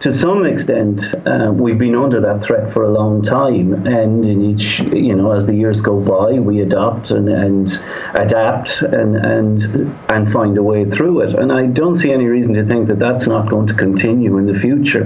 to 0.00 0.12
some 0.12 0.46
extent, 0.46 1.02
uh, 1.26 1.50
we've 1.52 1.78
been 1.78 1.96
under 1.96 2.20
that 2.20 2.42
threat 2.42 2.72
for 2.72 2.84
a 2.84 2.88
long 2.88 3.22
time, 3.22 3.86
and 3.86 4.24
in 4.24 4.42
each, 4.42 4.78
you 4.80 5.14
know, 5.14 5.32
as 5.32 5.44
the 5.46 5.54
years 5.54 5.80
go 5.80 5.98
by, 5.98 6.38
we 6.38 6.60
adopt 6.60 7.10
and, 7.10 7.28
and 7.28 7.68
adapt 8.14 8.82
and 8.82 9.16
and 9.16 9.92
and 10.08 10.32
find 10.32 10.56
a 10.56 10.62
way 10.62 10.84
through 10.84 11.22
it. 11.22 11.34
And 11.34 11.52
I 11.52 11.66
don't 11.66 11.96
see 11.96 12.12
any 12.12 12.26
reason 12.26 12.54
to 12.54 12.64
think 12.64 12.88
that 12.88 13.00
that's 13.00 13.26
not 13.26 13.50
going 13.50 13.66
to 13.68 13.74
continue 13.74 14.38
in 14.38 14.46
the 14.46 14.58
future. 14.58 15.04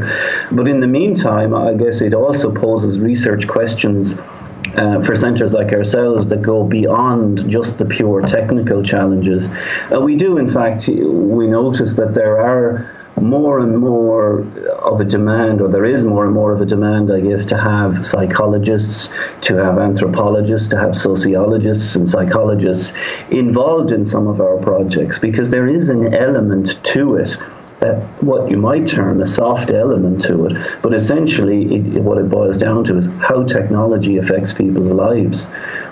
But 0.50 0.68
in 0.68 0.80
the 0.80 0.86
meantime, 0.86 1.54
I 1.54 1.72
guess 1.72 2.02
it 2.02 2.12
also 2.12 2.54
poses 2.54 2.98
research 2.98 3.48
questions. 3.48 4.14
Uh, 4.74 5.02
for 5.02 5.14
centres 5.14 5.52
like 5.52 5.70
ourselves 5.74 6.28
that 6.28 6.40
go 6.40 6.64
beyond 6.64 7.50
just 7.50 7.76
the 7.76 7.84
pure 7.84 8.22
technical 8.22 8.82
challenges. 8.82 9.46
Uh, 9.92 10.00
we 10.00 10.16
do, 10.16 10.38
in 10.38 10.48
fact, 10.48 10.88
we 10.88 11.46
notice 11.46 11.96
that 11.96 12.14
there 12.14 12.40
are 12.40 13.01
more 13.20 13.60
and 13.60 13.78
more 13.78 14.40
of 14.40 15.00
a 15.00 15.04
demand, 15.04 15.60
or 15.60 15.68
there 15.68 15.84
is 15.84 16.04
more 16.04 16.24
and 16.24 16.34
more 16.34 16.52
of 16.52 16.60
a 16.60 16.66
demand, 16.66 17.12
I 17.12 17.20
guess, 17.20 17.44
to 17.46 17.58
have 17.58 18.06
psychologists, 18.06 19.10
to 19.42 19.56
have 19.56 19.78
anthropologists, 19.78 20.68
to 20.70 20.78
have 20.78 20.96
sociologists 20.96 21.94
and 21.94 22.08
psychologists 22.08 22.92
involved 23.30 23.92
in 23.92 24.04
some 24.04 24.26
of 24.26 24.40
our 24.40 24.56
projects 24.58 25.18
because 25.18 25.50
there 25.50 25.68
is 25.68 25.88
an 25.88 26.14
element 26.14 26.82
to 26.84 27.16
it 27.16 27.36
uh, 27.82 28.00
what 28.20 28.48
you 28.48 28.56
might 28.56 28.86
term 28.86 29.20
a 29.20 29.26
soft 29.26 29.70
element 29.70 30.22
to 30.22 30.46
it. 30.46 30.82
But 30.82 30.94
essentially, 30.94 31.74
it, 31.74 31.80
what 32.00 32.16
it 32.18 32.30
boils 32.30 32.56
down 32.56 32.84
to 32.84 32.96
is 32.96 33.08
how 33.20 33.42
technology 33.42 34.18
affects 34.18 34.52
people's 34.52 34.92
lives. 34.92 35.46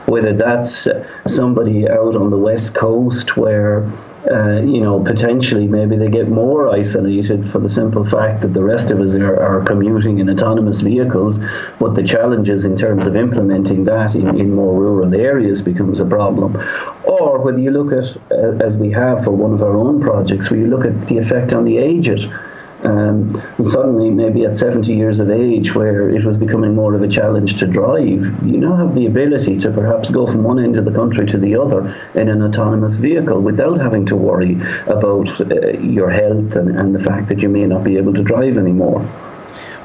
Whether 0.07 0.33
that's 0.33 0.87
somebody 1.27 1.89
out 1.89 2.15
on 2.15 2.31
the 2.31 2.39
west 2.39 2.75
coast 2.75 3.37
where 3.37 3.91
uh, 4.29 4.61
you 4.61 4.81
know, 4.81 5.03
potentially 5.03 5.67
maybe 5.67 5.97
they 5.97 6.09
get 6.09 6.29
more 6.29 6.69
isolated 6.69 7.49
for 7.49 7.59
the 7.59 7.69
simple 7.69 8.05
fact 8.05 8.43
that 8.43 8.53
the 8.53 8.63
rest 8.63 8.91
of 8.91 9.01
us 9.01 9.15
are, 9.15 9.41
are 9.41 9.65
as 9.65 10.19
in 10.19 10.29
autonomous 10.29 10.83
vehicles, 10.83 11.39
but 11.79 11.95
the 11.95 12.03
challenges 12.03 12.65
in 12.65 12.77
terms 12.77 13.07
of 13.07 13.17
implementing 13.17 13.85
that 13.85 14.15
in, 14.15 14.39
in 14.39 14.55
more 14.55 14.79
rural 14.79 15.15
areas 15.15 15.63
becomes 15.63 16.01
a 16.01 16.05
problem. 16.05 16.57
Or 17.05 17.39
whether 17.39 17.59
you 17.59 17.71
look 17.71 17.93
at, 17.93 18.17
uh, 18.31 18.65
as 18.65 18.77
we 18.77 18.91
have 18.91 19.25
for 19.25 19.31
one 19.31 19.55
of 19.55 19.63
our 19.63 19.77
own 19.77 20.01
projects, 20.03 20.51
where 20.51 20.61
you 20.61 20.67
look 20.67 20.85
at 20.85 21.07
the 21.09 21.17
effect 21.17 21.55
on 21.55 21.65
the 21.65 21.79
aged 21.79 22.31
um, 22.85 23.43
suddenly, 23.63 24.11
maybe 24.11 24.45
at 24.45 24.57
70 24.57 24.95
years 24.95 25.21
of 25.21 25.31
age, 25.31 25.75
where 25.75 26.09
it 26.09 26.25
was 26.25 26.37
becoming 26.37 26.75
more 26.75 26.95
of 26.95 27.03
a 27.03 27.09
challenge 27.09 27.59
to 27.59 27.67
drive, 27.67 28.47
you 28.47 28.59
now 28.59 28.77
have 28.77 28.95
the 28.95 29.07
ability 29.07 29.59
to 29.59 29.71
perhaps 29.71 30.11
go 30.11 30.27
from 30.27 30.43
one 30.43 30.59
end 30.59 30.77
of 30.77 30.85
the 30.85 30.93
country 30.93 31.27
to 31.27 31.39
the 31.39 31.57
other 31.57 31.95
in 32.15 32.29
an 32.29 32.43
autonomous 32.43 32.97
vehicle 32.97 33.41
without 33.41 33.81
having 33.81 34.07
to 34.07 34.17
worry 34.17 34.55
about 34.87 35.29
uh, 35.41 35.71
your 35.79 36.11
health 36.11 36.57
and, 36.57 36.79
and 36.79 36.95
the 36.95 37.03
fact 37.03 37.29
that 37.29 37.41
you 37.41 37.49
may 37.49 37.67
not 37.67 37.85
be 37.85 37.97
able 37.97 38.15
to 38.15 38.23
drive 38.23 38.57
anymore. 38.57 39.07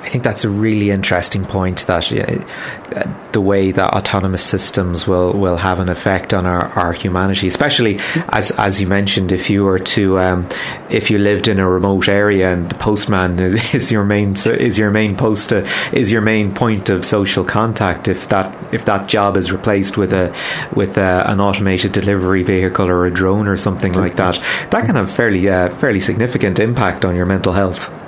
I 0.06 0.10
think 0.10 0.24
that's 0.24 0.44
a 0.44 0.50
really 0.50 0.92
interesting 0.92 1.46
point 1.46 1.88
that 1.88 2.12
uh, 2.12 3.12
the 3.32 3.42
way 3.42 3.72
that 3.72 3.94
autonomous 3.96 4.44
systems 4.44 5.08
will, 5.08 5.34
will 5.34 5.58
have 5.58 5.80
an 5.80 5.90
effect 5.90 6.32
on 6.32 6.46
our, 6.46 6.68
our 6.74 6.94
humanity, 6.94 7.48
especially 7.48 8.00
as 8.30 8.52
as 8.52 8.80
you 8.80 8.86
mentioned, 8.86 9.32
if 9.32 9.50
you 9.50 9.64
were 9.64 9.80
to 9.80 10.20
um, 10.20 10.48
if 10.92 11.10
you 11.10 11.18
lived 11.18 11.48
in 11.48 11.58
a 11.58 11.68
remote 11.68 12.08
area 12.08 12.54
and 12.54 12.70
the 12.70 12.76
postman 12.76 13.40
is, 13.40 13.74
is 13.74 13.92
your 13.92 14.04
main 14.06 14.36
is 14.36 14.78
your 14.78 14.92
main 14.92 15.18
post 15.18 15.52
uh, 15.52 15.68
is 15.92 16.12
your 16.12 16.22
main 16.22 16.54
point 16.54 16.90
of 16.90 17.04
social 17.04 17.44
contact. 17.44 18.08
If 18.08 18.30
that 18.30 18.56
if 18.72 18.86
that 18.86 19.08
job 19.08 19.38
is 19.38 19.52
replaced 19.52 19.98
with 19.98 20.14
a 20.14 20.36
with 20.76 21.00
a, 21.00 21.24
an 21.26 21.40
automated 21.40 21.94
delivery 21.94 22.44
vehicle 22.44 22.88
or 22.88 23.08
a 23.08 23.12
drone 23.12 23.48
or 23.48 23.58
something 23.58 23.94
like 23.94 24.18
that, 24.18 24.36
that 24.70 24.86
can 24.86 24.96
have 24.96 25.10
fairly 25.10 25.50
uh, 25.50 25.70
fairly 25.70 26.00
significant 26.00 26.60
impact 26.60 27.06
on 27.06 27.16
your 27.16 27.26
mental 27.26 27.54
health. 27.54 28.05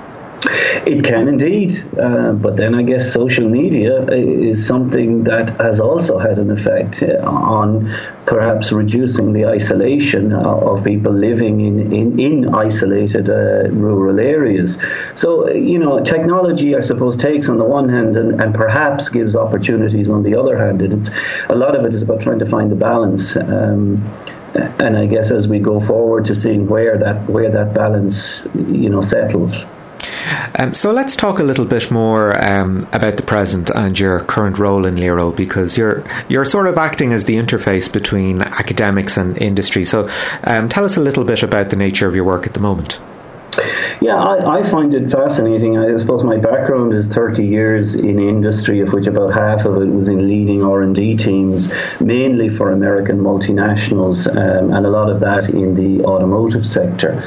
It 0.86 1.04
can 1.04 1.28
indeed, 1.28 1.84
uh, 1.98 2.32
but 2.32 2.56
then 2.56 2.74
I 2.74 2.82
guess 2.82 3.12
social 3.12 3.48
media 3.48 4.06
is 4.06 4.64
something 4.64 5.24
that 5.24 5.50
has 5.60 5.80
also 5.80 6.18
had 6.18 6.38
an 6.38 6.50
effect 6.50 7.02
uh, 7.02 7.20
on 7.28 7.92
perhaps 8.24 8.70
reducing 8.70 9.32
the 9.32 9.46
isolation 9.46 10.32
of 10.32 10.84
people 10.84 11.12
living 11.12 11.60
in, 11.60 11.92
in, 11.92 12.18
in 12.20 12.54
isolated 12.54 13.28
uh, 13.28 13.68
rural 13.70 14.20
areas. 14.20 14.78
So, 15.16 15.50
you 15.50 15.78
know, 15.78 16.00
technology, 16.04 16.76
I 16.76 16.80
suppose, 16.80 17.16
takes 17.16 17.48
on 17.48 17.58
the 17.58 17.64
one 17.64 17.88
hand 17.88 18.16
and, 18.16 18.40
and 18.40 18.54
perhaps 18.54 19.08
gives 19.08 19.34
opportunities 19.34 20.08
on 20.08 20.22
the 20.22 20.36
other 20.36 20.56
hand. 20.56 20.82
And 20.82 20.92
it's, 20.94 21.10
a 21.48 21.56
lot 21.56 21.76
of 21.76 21.84
it 21.84 21.92
is 21.92 22.02
about 22.02 22.20
trying 22.20 22.38
to 22.38 22.46
find 22.46 22.70
the 22.70 22.76
balance. 22.76 23.36
Um, 23.36 24.02
and 24.54 24.96
I 24.96 25.06
guess 25.06 25.30
as 25.30 25.48
we 25.48 25.58
go 25.58 25.80
forward 25.80 26.24
to 26.26 26.34
seeing 26.34 26.68
where 26.68 26.96
that 26.98 27.28
where 27.28 27.50
that 27.50 27.74
balance, 27.74 28.46
you 28.54 28.88
know, 28.88 29.02
settles. 29.02 29.66
Um, 30.58 30.74
so 30.74 30.92
let's 30.92 31.16
talk 31.16 31.38
a 31.38 31.42
little 31.42 31.64
bit 31.64 31.90
more 31.90 32.42
um, 32.42 32.86
about 32.92 33.16
the 33.16 33.22
present 33.22 33.70
and 33.70 33.98
your 33.98 34.20
current 34.20 34.58
role 34.58 34.86
in 34.86 34.96
LERO 34.96 35.30
because 35.30 35.76
you're 35.76 36.04
you're 36.28 36.44
sort 36.44 36.66
of 36.66 36.78
acting 36.78 37.12
as 37.12 37.24
the 37.24 37.34
interface 37.34 37.92
between 37.92 38.42
academics 38.42 39.16
and 39.16 39.36
industry. 39.38 39.84
So 39.84 40.08
um, 40.44 40.68
tell 40.68 40.84
us 40.84 40.96
a 40.96 41.00
little 41.00 41.24
bit 41.24 41.42
about 41.42 41.70
the 41.70 41.76
nature 41.76 42.08
of 42.08 42.14
your 42.14 42.24
work 42.24 42.46
at 42.46 42.54
the 42.54 42.60
moment. 42.60 43.00
Yeah, 44.00 44.16
I, 44.16 44.60
I, 44.60 44.62
find 44.62 44.94
it 44.94 45.10
fascinating. 45.10 45.76
I 45.76 45.96
suppose 45.96 46.22
my 46.22 46.36
background 46.36 46.92
is 46.94 47.08
30 47.08 47.44
years 47.44 47.96
in 47.96 48.18
industry, 48.20 48.80
of 48.80 48.92
which 48.92 49.06
about 49.06 49.34
half 49.34 49.64
of 49.64 49.82
it 49.82 49.86
was 49.86 50.08
in 50.08 50.28
leading 50.28 50.62
R&D 50.62 51.16
teams, 51.16 51.72
mainly 52.00 52.48
for 52.48 52.70
American 52.70 53.18
multinationals, 53.18 54.28
um, 54.28 54.72
and 54.72 54.86
a 54.86 54.90
lot 54.90 55.10
of 55.10 55.20
that 55.20 55.48
in 55.48 55.74
the 55.74 56.04
automotive 56.04 56.66
sector. 56.66 57.24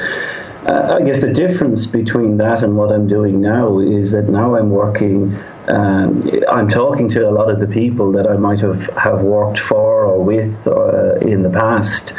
Uh, 0.64 0.98
I 1.00 1.04
guess 1.04 1.20
the 1.20 1.32
difference 1.32 1.88
between 1.88 2.36
that 2.36 2.62
and 2.62 2.76
what 2.76 2.92
I'm 2.92 3.08
doing 3.08 3.40
now 3.40 3.80
is 3.80 4.12
that 4.12 4.28
now 4.28 4.54
I'm 4.54 4.70
working. 4.70 5.36
Um, 5.66 6.30
I'm 6.48 6.68
talking 6.68 7.08
to 7.10 7.28
a 7.28 7.32
lot 7.32 7.50
of 7.50 7.58
the 7.58 7.66
people 7.66 8.12
that 8.12 8.28
I 8.28 8.36
might 8.36 8.60
have, 8.60 8.86
have 8.90 9.22
worked 9.22 9.58
for 9.58 10.04
or 10.04 10.22
with 10.22 10.66
uh, 10.68 11.16
in 11.16 11.42
the 11.42 11.50
past, 11.50 12.14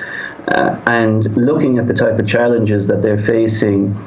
uh, 0.49 0.77
and 0.87 1.23
looking 1.37 1.77
at 1.77 1.87
the 1.87 1.93
type 1.93 2.19
of 2.19 2.27
challenges 2.27 2.87
that 2.87 3.01
they're 3.01 3.17
facing 3.17 3.97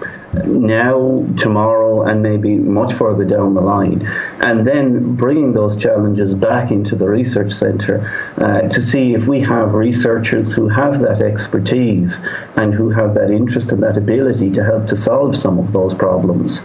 now, 0.44 1.24
tomorrow, 1.38 2.02
and 2.02 2.22
maybe 2.22 2.56
much 2.56 2.92
further 2.94 3.24
down 3.24 3.54
the 3.54 3.60
line, 3.60 4.06
and 4.40 4.66
then 4.66 5.14
bringing 5.16 5.52
those 5.52 5.76
challenges 5.76 6.34
back 6.34 6.70
into 6.70 6.96
the 6.96 7.08
research 7.08 7.52
centre 7.52 8.32
uh, 8.38 8.68
to 8.68 8.82
see 8.82 9.14
if 9.14 9.26
we 9.26 9.40
have 9.40 9.74
researchers 9.74 10.52
who 10.52 10.68
have 10.68 11.00
that 11.00 11.20
expertise 11.20 12.20
and 12.56 12.74
who 12.74 12.90
have 12.90 13.14
that 13.14 13.30
interest 13.30 13.72
and 13.72 13.82
that 13.82 13.96
ability 13.96 14.50
to 14.50 14.64
help 14.64 14.86
to 14.86 14.96
solve 14.96 15.36
some 15.36 15.58
of 15.58 15.72
those 15.72 15.94
problems. 15.94 16.62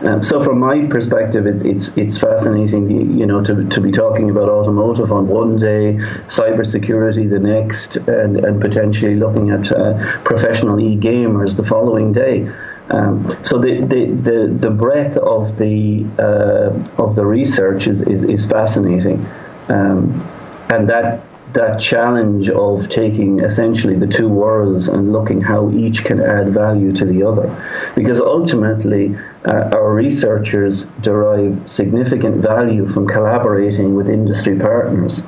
Um, 0.00 0.22
so, 0.22 0.42
from 0.42 0.60
my 0.60 0.86
perspective, 0.86 1.46
it's 1.46 1.62
it's 1.62 1.88
it's 1.96 2.18
fascinating, 2.18 3.18
you 3.18 3.26
know, 3.26 3.42
to, 3.42 3.64
to 3.68 3.80
be 3.80 3.90
talking 3.90 4.30
about 4.30 4.48
automotive 4.48 5.10
on 5.10 5.26
one 5.26 5.56
day, 5.56 5.94
cybersecurity 6.28 7.28
the 7.28 7.40
next, 7.40 7.96
and, 7.96 8.36
and 8.36 8.60
potentially 8.60 9.16
looking 9.16 9.50
at 9.50 9.72
uh, 9.72 10.20
professional 10.22 10.78
e-gamers 10.78 11.56
the 11.56 11.64
following 11.64 12.12
day. 12.12 12.48
Um, 12.90 13.36
so 13.44 13.58
the, 13.58 13.80
the, 13.80 14.06
the, 14.06 14.58
the, 14.60 14.70
breadth 14.70 15.18
of 15.18 15.58
the 15.58 16.06
uh, 16.18 17.02
of 17.02 17.16
the 17.16 17.26
research 17.26 17.86
is, 17.86 18.00
is, 18.00 18.22
is 18.22 18.46
fascinating, 18.46 19.26
um, 19.68 20.26
and 20.70 20.88
that 20.88 21.22
that 21.52 21.80
challenge 21.80 22.50
of 22.50 22.88
taking 22.88 23.40
essentially 23.40 23.94
the 23.94 24.06
two 24.06 24.28
worlds 24.28 24.88
and 24.88 25.12
looking 25.12 25.40
how 25.40 25.70
each 25.70 26.04
can 26.04 26.20
add 26.20 26.48
value 26.48 26.92
to 26.92 27.04
the 27.04 27.22
other, 27.22 27.48
because 27.94 28.20
ultimately 28.20 29.16
uh, 29.44 29.70
our 29.72 29.92
researchers 29.92 30.84
derive 31.00 31.68
significant 31.68 32.36
value 32.36 32.86
from 32.86 33.06
collaborating 33.06 33.94
with 33.94 34.08
industry 34.08 34.58
partners 34.58 35.22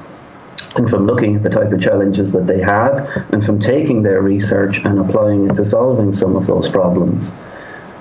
and 0.77 0.89
from 0.89 1.07
looking 1.07 1.37
at 1.37 1.43
the 1.43 1.51
type 1.51 1.73
of 1.73 1.81
challenges 1.81 2.33
that 2.33 2.47
they 2.47 2.61
have 2.61 3.09
and 3.33 3.45
from 3.45 3.59
taking 3.59 4.03
their 4.03 4.23
research 4.23 4.79
and 4.79 4.99
applying 4.99 5.49
it 5.51 5.55
to 5.55 5.65
solving 5.65 6.13
some 6.13 6.37
of 6.37 6.47
those 6.47 6.69
problems. 6.69 7.33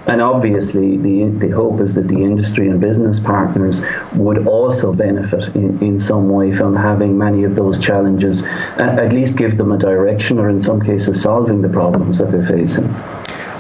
And 0.10 0.24
obviously, 0.24 0.98
the, 0.98 1.26
the 1.26 1.50
hope 1.50 1.80
is 1.82 1.94
that 1.94 2.08
the 2.08 2.24
industry 2.24 2.68
and 2.68 2.82
business 2.82 3.20
partners 3.20 3.80
would 4.16 4.48
also 4.48 4.92
benefit 4.92 5.56
in, 5.56 5.82
in 5.84 6.00
some 6.00 6.30
way 6.30 6.52
from 6.52 6.76
having 6.76 7.16
many 7.16 7.44
of 7.44 7.56
those 7.56 7.78
challenges, 7.78 8.44
at 8.78 9.14
least 9.14 9.38
give 9.38 9.58
them 9.58 9.72
a 9.72 9.78
direction 9.78 10.40
or, 10.40 10.50
in 10.50 10.64
some 10.64 10.82
cases, 10.82 11.22
solving 11.22 11.62
the 11.62 11.70
problems 11.70 12.18
that 12.18 12.32
they're 12.32 12.48
facing. 12.48 12.86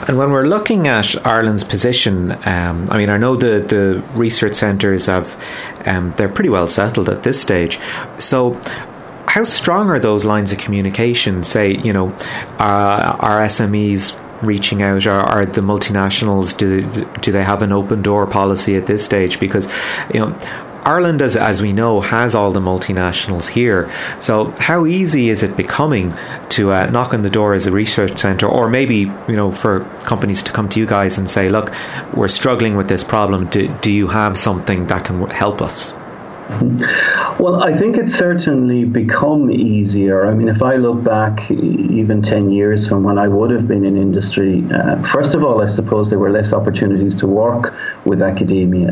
And 0.07 0.17
when 0.17 0.31
we're 0.31 0.47
looking 0.47 0.87
at 0.87 1.23
Ireland's 1.23 1.63
position, 1.63 2.31
um, 2.31 2.87
I 2.89 2.97
mean, 2.97 3.09
I 3.09 3.17
know 3.17 3.35
the, 3.35 3.59
the 3.59 4.03
research 4.15 4.55
centres 4.55 5.05
have, 5.05 5.39
um, 5.85 6.15
they're 6.17 6.29
pretty 6.29 6.49
well 6.49 6.67
settled 6.67 7.09
at 7.09 7.21
this 7.21 7.39
stage. 7.39 7.77
So, 8.17 8.59
how 9.27 9.43
strong 9.43 9.91
are 9.91 9.99
those 9.99 10.25
lines 10.25 10.51
of 10.51 10.57
communication? 10.57 11.43
Say, 11.43 11.75
you 11.75 11.93
know, 11.93 12.07
uh, 12.57 13.17
are 13.19 13.41
SMEs 13.41 14.17
reaching 14.41 14.81
out? 14.81 15.05
Are, 15.05 15.21
are 15.21 15.45
the 15.45 15.61
multinationals 15.61 16.55
do 16.55 16.81
do 17.21 17.31
they 17.31 17.43
have 17.43 17.61
an 17.61 17.71
open 17.71 18.01
door 18.01 18.25
policy 18.27 18.75
at 18.75 18.85
this 18.85 19.03
stage? 19.03 19.39
Because 19.39 19.67
you 20.13 20.19
know. 20.19 20.37
Ireland, 20.81 21.21
as, 21.21 21.35
as 21.35 21.61
we 21.61 21.73
know, 21.73 21.99
has 21.99 22.33
all 22.33 22.51
the 22.51 22.61
multinationals 22.61 23.49
here. 23.49 23.91
So, 24.21 24.53
how 24.59 24.85
easy 24.85 25.29
is 25.29 25.43
it 25.43 25.57
becoming 25.57 26.15
to 26.49 26.71
uh, 26.71 26.89
knock 26.89 27.13
on 27.13 27.21
the 27.21 27.29
door 27.29 27.53
as 27.53 27.67
a 27.67 27.71
research 27.71 28.17
centre, 28.17 28.47
or 28.47 28.69
maybe 28.69 29.11
you 29.27 29.35
know, 29.35 29.51
for 29.51 29.81
companies 30.05 30.41
to 30.43 30.53
come 30.53 30.69
to 30.69 30.79
you 30.79 30.85
guys 30.85 31.17
and 31.17 31.29
say, 31.29 31.49
"Look, 31.49 31.73
we're 32.13 32.29
struggling 32.29 32.77
with 32.77 32.87
this 32.87 33.03
problem. 33.03 33.47
Do, 33.47 33.67
do 33.81 33.91
you 33.91 34.07
have 34.07 34.37
something 34.37 34.87
that 34.87 35.03
can 35.03 35.29
help 35.29 35.61
us?" 35.61 35.93
Well, 36.49 37.63
I 37.63 37.77
think 37.77 37.97
it's 37.97 38.13
certainly 38.13 38.83
become 38.83 39.51
easier. 39.51 40.25
I 40.25 40.33
mean, 40.33 40.49
if 40.49 40.61
I 40.61 40.75
look 40.75 41.03
back 41.03 41.49
even 41.51 42.21
10 42.21 42.51
years 42.51 42.87
from 42.87 43.03
when 43.03 43.17
I 43.17 43.27
would 43.27 43.51
have 43.51 43.67
been 43.67 43.85
in 43.85 43.95
industry, 43.95 44.65
uh, 44.73 45.01
first 45.03 45.35
of 45.35 45.43
all, 45.43 45.61
I 45.61 45.67
suppose 45.67 46.09
there 46.09 46.19
were 46.19 46.31
less 46.31 46.51
opportunities 46.51 47.15
to 47.17 47.27
work 47.27 47.73
with 48.03 48.21
academia. 48.21 48.91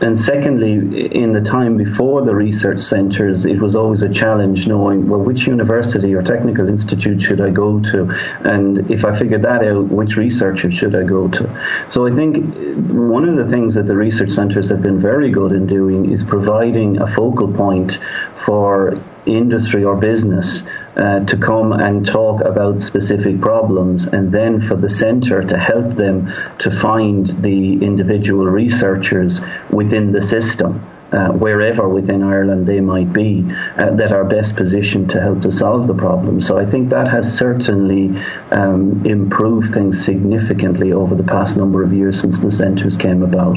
And 0.00 0.18
secondly, 0.18 1.06
in 1.06 1.32
the 1.32 1.40
time 1.40 1.78
before 1.78 2.22
the 2.22 2.34
research 2.34 2.80
centres, 2.80 3.46
it 3.46 3.58
was 3.58 3.74
always 3.74 4.02
a 4.02 4.08
challenge 4.08 4.66
knowing, 4.66 5.08
well, 5.08 5.20
which 5.20 5.46
university 5.46 6.14
or 6.14 6.22
technical 6.22 6.68
institute 6.68 7.22
should 7.22 7.40
I 7.40 7.50
go 7.50 7.80
to? 7.80 8.10
And 8.44 8.90
if 8.90 9.06
I 9.06 9.18
figured 9.18 9.42
that 9.42 9.64
out, 9.64 9.86
which 9.86 10.16
researcher 10.16 10.70
should 10.70 10.94
I 10.94 11.04
go 11.04 11.28
to? 11.28 11.86
So 11.88 12.06
I 12.06 12.14
think 12.14 12.44
one 12.90 13.26
of 13.26 13.36
the 13.36 13.48
things 13.48 13.74
that 13.74 13.86
the 13.86 13.96
research 13.96 14.30
centres 14.30 14.68
have 14.68 14.82
been 14.82 15.00
very 15.00 15.30
good 15.30 15.52
in 15.52 15.66
doing 15.66 16.12
is 16.12 16.22
providing 16.22 17.00
a 17.00 17.06
focal 17.06 17.50
point 17.50 17.98
for 18.44 19.00
industry 19.24 19.82
or 19.82 19.96
business 19.96 20.62
uh, 20.96 21.20
to 21.26 21.36
come 21.36 21.72
and 21.72 22.06
talk 22.06 22.40
about 22.40 22.80
specific 22.80 23.40
problems, 23.40 24.06
and 24.06 24.32
then 24.32 24.60
for 24.60 24.76
the 24.76 24.88
centre 24.88 25.42
to 25.42 25.58
help 25.58 25.94
them 25.94 26.32
to 26.58 26.70
find 26.70 27.26
the 27.42 27.84
individual 27.84 28.46
researchers 28.46 29.40
within 29.70 30.12
the 30.12 30.22
system. 30.22 30.86
Uh, 31.12 31.28
wherever 31.28 31.88
within 31.88 32.20
Ireland 32.20 32.66
they 32.66 32.80
might 32.80 33.12
be, 33.12 33.44
uh, 33.76 33.92
that 33.92 34.10
are 34.10 34.24
best 34.24 34.56
positioned 34.56 35.10
to 35.10 35.20
help 35.20 35.42
to 35.42 35.52
solve 35.52 35.86
the 35.86 35.94
problem. 35.94 36.40
So 36.40 36.58
I 36.58 36.66
think 36.66 36.90
that 36.90 37.06
has 37.06 37.38
certainly 37.38 38.20
um, 38.50 39.06
improved 39.06 39.72
things 39.72 40.04
significantly 40.04 40.92
over 40.92 41.14
the 41.14 41.22
past 41.22 41.56
number 41.56 41.84
of 41.84 41.92
years 41.92 42.20
since 42.20 42.40
the 42.40 42.50
centres 42.50 42.96
came 42.96 43.22
about. 43.22 43.56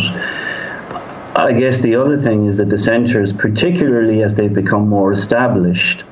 I 1.36 1.54
guess 1.54 1.82
the 1.82 1.96
other 1.96 2.22
thing 2.22 2.46
is 2.46 2.58
that 2.58 2.70
the 2.70 2.78
centres, 2.78 3.34
particularly 3.34 4.22
as 4.22 4.36
they've 4.36 4.54
become 4.54 4.88
more 4.88 5.12
established, 5.12 6.04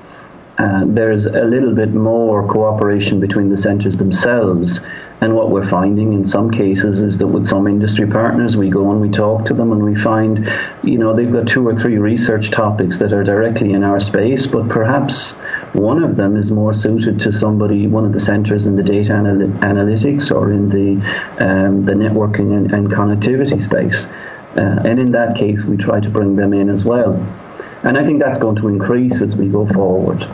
there's 0.58 1.26
a 1.26 1.44
little 1.44 1.74
bit 1.76 1.94
more 1.94 2.48
cooperation 2.48 3.20
between 3.20 3.50
the 3.50 3.58
centres 3.58 3.98
themselves. 3.98 4.80
And 5.20 5.36
what 5.36 5.50
we're 5.50 5.66
finding 5.66 6.14
in 6.14 6.26
some 6.26 6.52
cases 6.52 7.00
is 7.00 7.18
that 7.18 7.28
with 7.28 7.48
some 7.48 7.68
industry 7.68 8.08
partners, 8.08 8.56
we 8.56 8.70
go 8.70 8.92
and 8.92 9.02
we 9.02 9.10
talk 9.10 9.46
to 9.46 9.54
them 9.54 9.72
and 9.72 9.84
we 9.84 9.96
find, 9.96 10.48
you 10.84 11.00
know, 11.00 11.16
they've 11.16 11.32
got 11.32 11.48
two 11.48 11.68
or 11.68 11.76
three 11.76 11.98
research 11.98 12.52
topics 12.52 13.00
that 13.00 13.14
are 13.14 13.24
directly 13.24 13.74
in 13.74 13.84
our 13.84 14.00
space, 14.00 14.46
but 14.46 14.70
perhaps 14.70 15.32
one 15.74 16.04
of 16.04 16.18
them 16.18 16.38
is 16.38 16.52
more 16.52 16.74
suited 16.74 17.20
to 17.22 17.32
somebody, 17.32 17.88
one 17.88 18.06
of 18.06 18.14
the 18.14 18.20
centres 18.20 18.68
in 18.68 18.76
the 18.76 18.84
data 18.84 19.14
anal- 19.14 19.48
analytics 19.62 20.32
or 20.32 20.52
in 20.52 20.70
the, 20.70 20.94
um, 21.44 21.84
the 21.84 21.94
networking 21.94 22.56
and, 22.56 22.72
and 22.72 22.90
connectivity 22.90 23.60
space. 23.60 24.06
Uh, 24.56 24.82
and 24.86 25.00
in 25.00 25.12
that 25.12 25.36
case, 25.36 25.64
we 25.66 25.78
try 25.78 26.00
to 26.00 26.10
bring 26.10 26.36
them 26.36 26.54
in 26.54 26.70
as 26.70 26.86
well. 26.86 27.14
And 27.84 27.98
I 27.98 28.06
think 28.06 28.20
that's 28.20 28.40
going 28.40 28.56
to 28.58 28.68
increase 28.68 29.22
as 29.22 29.36
we 29.36 29.48
go 29.48 29.66
forward. 29.68 30.28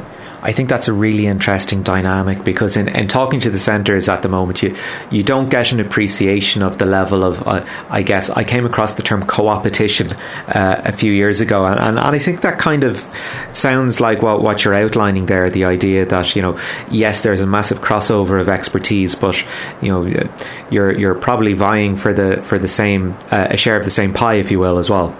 I 0.43 0.51
think 0.51 0.67
that's 0.67 0.89
a 0.89 0.93
really 0.93 1.25
interesting 1.25 1.83
dynamic 1.83 2.43
because 2.43 2.75
in, 2.75 2.89
in 2.89 3.07
talking 3.07 3.39
to 3.39 3.49
the 3.49 3.57
centres 3.57 4.09
at 4.09 4.23
the 4.23 4.27
moment, 4.27 4.61
you 4.61 4.75
you 5.09 5.23
don't 5.23 5.47
get 5.49 5.71
an 5.71 5.79
appreciation 5.79 6.61
of 6.61 6.77
the 6.77 6.85
level 6.85 7.23
of. 7.23 7.47
Uh, 7.47 7.65
I 7.89 8.01
guess 8.01 8.29
I 8.29 8.43
came 8.43 8.65
across 8.65 8.95
the 8.95 9.03
term 9.03 9.25
co-opetition 9.25 10.11
uh, 10.47 10.81
a 10.83 10.91
few 10.91 11.13
years 11.13 11.39
ago, 11.39 11.65
and, 11.65 11.79
and, 11.79 11.97
and, 11.97 12.13
I 12.13 12.19
think 12.19 12.41
that 12.41 12.59
kind 12.59 12.83
of 12.83 12.97
sounds 13.53 14.01
like 14.01 14.21
what 14.21 14.41
what 14.41 14.65
you're 14.65 14.73
outlining 14.73 15.27
there. 15.27 15.49
The 15.49 15.63
idea 15.63 16.05
that 16.07 16.35
you 16.35 16.41
know, 16.41 16.59
yes, 16.91 17.21
there's 17.21 17.39
a 17.39 17.47
massive 17.47 17.79
crossover 17.79 18.41
of 18.41 18.49
expertise, 18.49 19.15
but 19.15 19.41
you 19.81 19.93
know, 19.93 20.27
you're 20.69 20.91
you're 20.91 21.15
probably 21.15 21.53
vying 21.53 21.95
for 21.95 22.13
the 22.13 22.41
for 22.41 22.59
the 22.59 22.67
same 22.67 23.15
uh, 23.31 23.47
a 23.51 23.55
share 23.55 23.77
of 23.77 23.85
the 23.85 23.91
same 23.91 24.11
pie, 24.11 24.35
if 24.35 24.51
you 24.51 24.59
will, 24.59 24.77
as 24.77 24.89
well. 24.89 25.15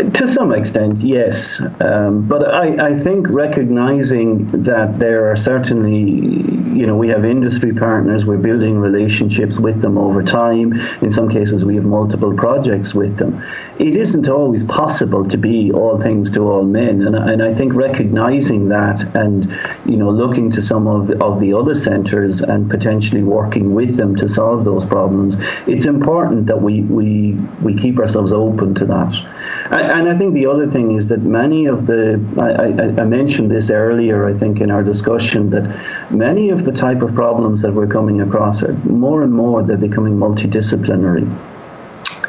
To 0.00 0.26
some 0.26 0.52
extent, 0.52 1.00
yes. 1.00 1.60
Um, 1.80 2.26
but 2.26 2.54
I, 2.54 2.88
I, 2.88 2.98
think 2.98 3.28
recognizing 3.28 4.50
that 4.62 4.98
there 4.98 5.30
are 5.30 5.36
certainly, 5.36 6.00
you 6.00 6.86
know, 6.86 6.96
we 6.96 7.08
have 7.08 7.26
industry 7.26 7.74
partners, 7.74 8.24
we're 8.24 8.38
building 8.38 8.78
relationships 8.78 9.58
with 9.58 9.82
them 9.82 9.98
over 9.98 10.22
time. 10.22 10.72
In 11.02 11.10
some 11.10 11.28
cases, 11.28 11.66
we 11.66 11.74
have 11.74 11.84
multiple 11.84 12.34
projects 12.34 12.94
with 12.94 13.18
them. 13.18 13.44
It 13.78 13.94
isn't 13.94 14.26
always 14.26 14.64
possible 14.64 15.22
to 15.26 15.36
be 15.36 15.70
all 15.70 16.00
things 16.00 16.30
to 16.30 16.48
all 16.48 16.64
men. 16.64 17.02
And, 17.02 17.14
and 17.14 17.42
I 17.42 17.52
think 17.52 17.74
recognizing 17.74 18.70
that 18.70 19.02
and, 19.14 19.52
you 19.84 19.96
know, 19.96 20.10
looking 20.10 20.50
to 20.52 20.62
some 20.62 20.86
of, 20.86 21.10
of 21.20 21.40
the 21.40 21.52
other 21.52 21.74
centers 21.74 22.40
and 22.40 22.70
potentially 22.70 23.22
working 23.22 23.74
with 23.74 23.98
them 23.98 24.16
to 24.16 24.28
solve 24.30 24.64
those 24.64 24.86
problems, 24.86 25.36
it's 25.66 25.84
important 25.84 26.46
that 26.46 26.62
we, 26.62 26.82
we, 26.82 27.32
we 27.62 27.74
keep 27.74 27.98
ourselves 27.98 28.32
open 28.32 28.74
to 28.76 28.86
that. 28.86 29.39
And 29.70 30.08
I 30.08 30.18
think 30.18 30.34
the 30.34 30.46
other 30.46 30.68
thing 30.68 30.96
is 30.96 31.06
that 31.08 31.20
many 31.20 31.66
of 31.66 31.86
the, 31.86 32.20
I, 32.40 33.00
I, 33.00 33.04
mentioned 33.04 33.52
this 33.52 33.70
earlier, 33.70 34.26
I 34.26 34.32
think, 34.36 34.60
in 34.60 34.68
our 34.68 34.82
discussion, 34.82 35.50
that 35.50 36.10
many 36.10 36.50
of 36.50 36.64
the 36.64 36.72
type 36.72 37.02
of 37.02 37.14
problems 37.14 37.62
that 37.62 37.72
we're 37.72 37.86
coming 37.86 38.20
across 38.20 38.64
are 38.64 38.72
more 38.72 39.22
and 39.22 39.32
more 39.32 39.62
they're 39.62 39.76
becoming 39.76 40.16
multidisciplinary. 40.16 41.22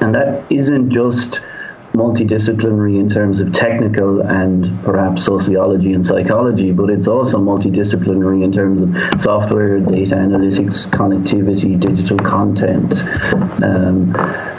And 0.02 0.14
that 0.14 0.52
isn't 0.52 0.92
just 0.92 1.42
multidisciplinary 1.94 3.00
in 3.00 3.10
terms 3.10 3.40
of 3.40 3.52
technical 3.54 4.22
and 4.22 4.82
perhaps 4.84 5.26
sociology 5.26 5.94
and 5.94 6.06
psychology, 6.06 6.72
but 6.72 6.90
it's 6.90 7.08
also 7.08 7.38
multidisciplinary 7.38 8.44
in 8.44 8.52
terms 8.52 8.82
of 8.82 9.22
software, 9.22 9.80
data 9.80 10.16
analytics, 10.16 10.88
connectivity, 10.90 11.80
digital 11.80 12.18
content. 12.18 13.04
Um, 13.62 14.16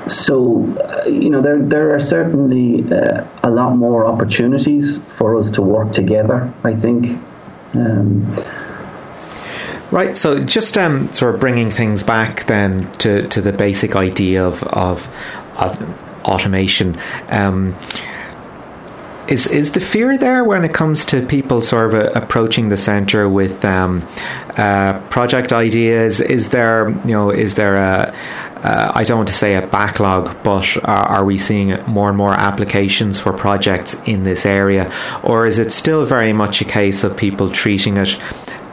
so, 0.09 0.65
uh, 0.77 1.09
you 1.09 1.31
know, 1.31 1.41
there 1.41 1.63
there 1.63 1.95
are 1.95 2.01
certainly 2.01 2.85
uh, 2.93 3.25
a 3.43 3.51
lot 3.51 3.77
more 3.77 4.07
opportunities 4.07 4.99
for 5.17 5.39
us 5.39 5.53
to 5.53 5.63
work 5.63 5.93
together. 5.93 6.53
I 6.65 6.75
think. 6.75 7.19
Um, 7.75 8.27
Right, 9.91 10.17
so 10.17 10.43
just 10.43 10.79
um, 10.79 11.13
sort 11.13 11.35
of 11.35 11.41
bringing 11.41 11.71
things 11.71 12.03
back 12.03 12.47
then 12.47 12.91
to, 12.93 13.29
to 13.29 13.43
the 13.43 13.53
basic 13.53 13.95
idea 13.95 14.43
of, 14.43 14.63
of, 14.63 15.07
of 15.55 15.79
automation. 16.25 16.99
Um, 17.29 17.77
is 19.29 19.47
is 19.47 19.73
the 19.73 19.81
fear 19.81 20.19
there 20.19 20.45
when 20.45 20.65
it 20.65 20.75
comes 20.75 21.05
to 21.07 21.25
people 21.25 21.63
sort 21.63 21.95
of 21.95 21.95
uh, 21.95 22.11
approaching 22.15 22.69
the 22.69 22.77
centre 22.77 23.29
with 23.29 23.65
um, 23.65 24.07
uh, 24.57 25.01
project 25.11 25.53
ideas? 25.53 26.21
Is 26.21 26.51
there 26.51 26.91
you 26.91 27.13
know 27.13 27.31
is 27.31 27.55
there 27.55 27.77
a 27.77 28.15
uh, 28.63 28.93
I 28.95 29.03
don't 29.05 29.17
want 29.17 29.29
to 29.29 29.35
say 29.35 29.57
a 29.57 29.67
backlog, 29.67 30.41
but 30.45 30.77
are, 30.85 31.07
are, 31.07 31.25
we 31.25 31.37
seeing 31.37 31.71
more 31.87 32.09
and 32.09 32.17
more 32.17 32.33
applications 32.33 33.19
for 33.19 33.33
projects 33.33 34.01
in 34.07 34.23
this 34.23 34.47
area, 34.47 34.93
or 35.25 35.47
is 35.47 35.59
it 35.59 35.73
still 35.73 36.05
very 36.05 36.33
much 36.33 36.61
a 36.61 36.65
case 36.65 37.03
of 37.03 37.17
people 37.17 37.51
treating 37.51 37.97
it 37.97 38.17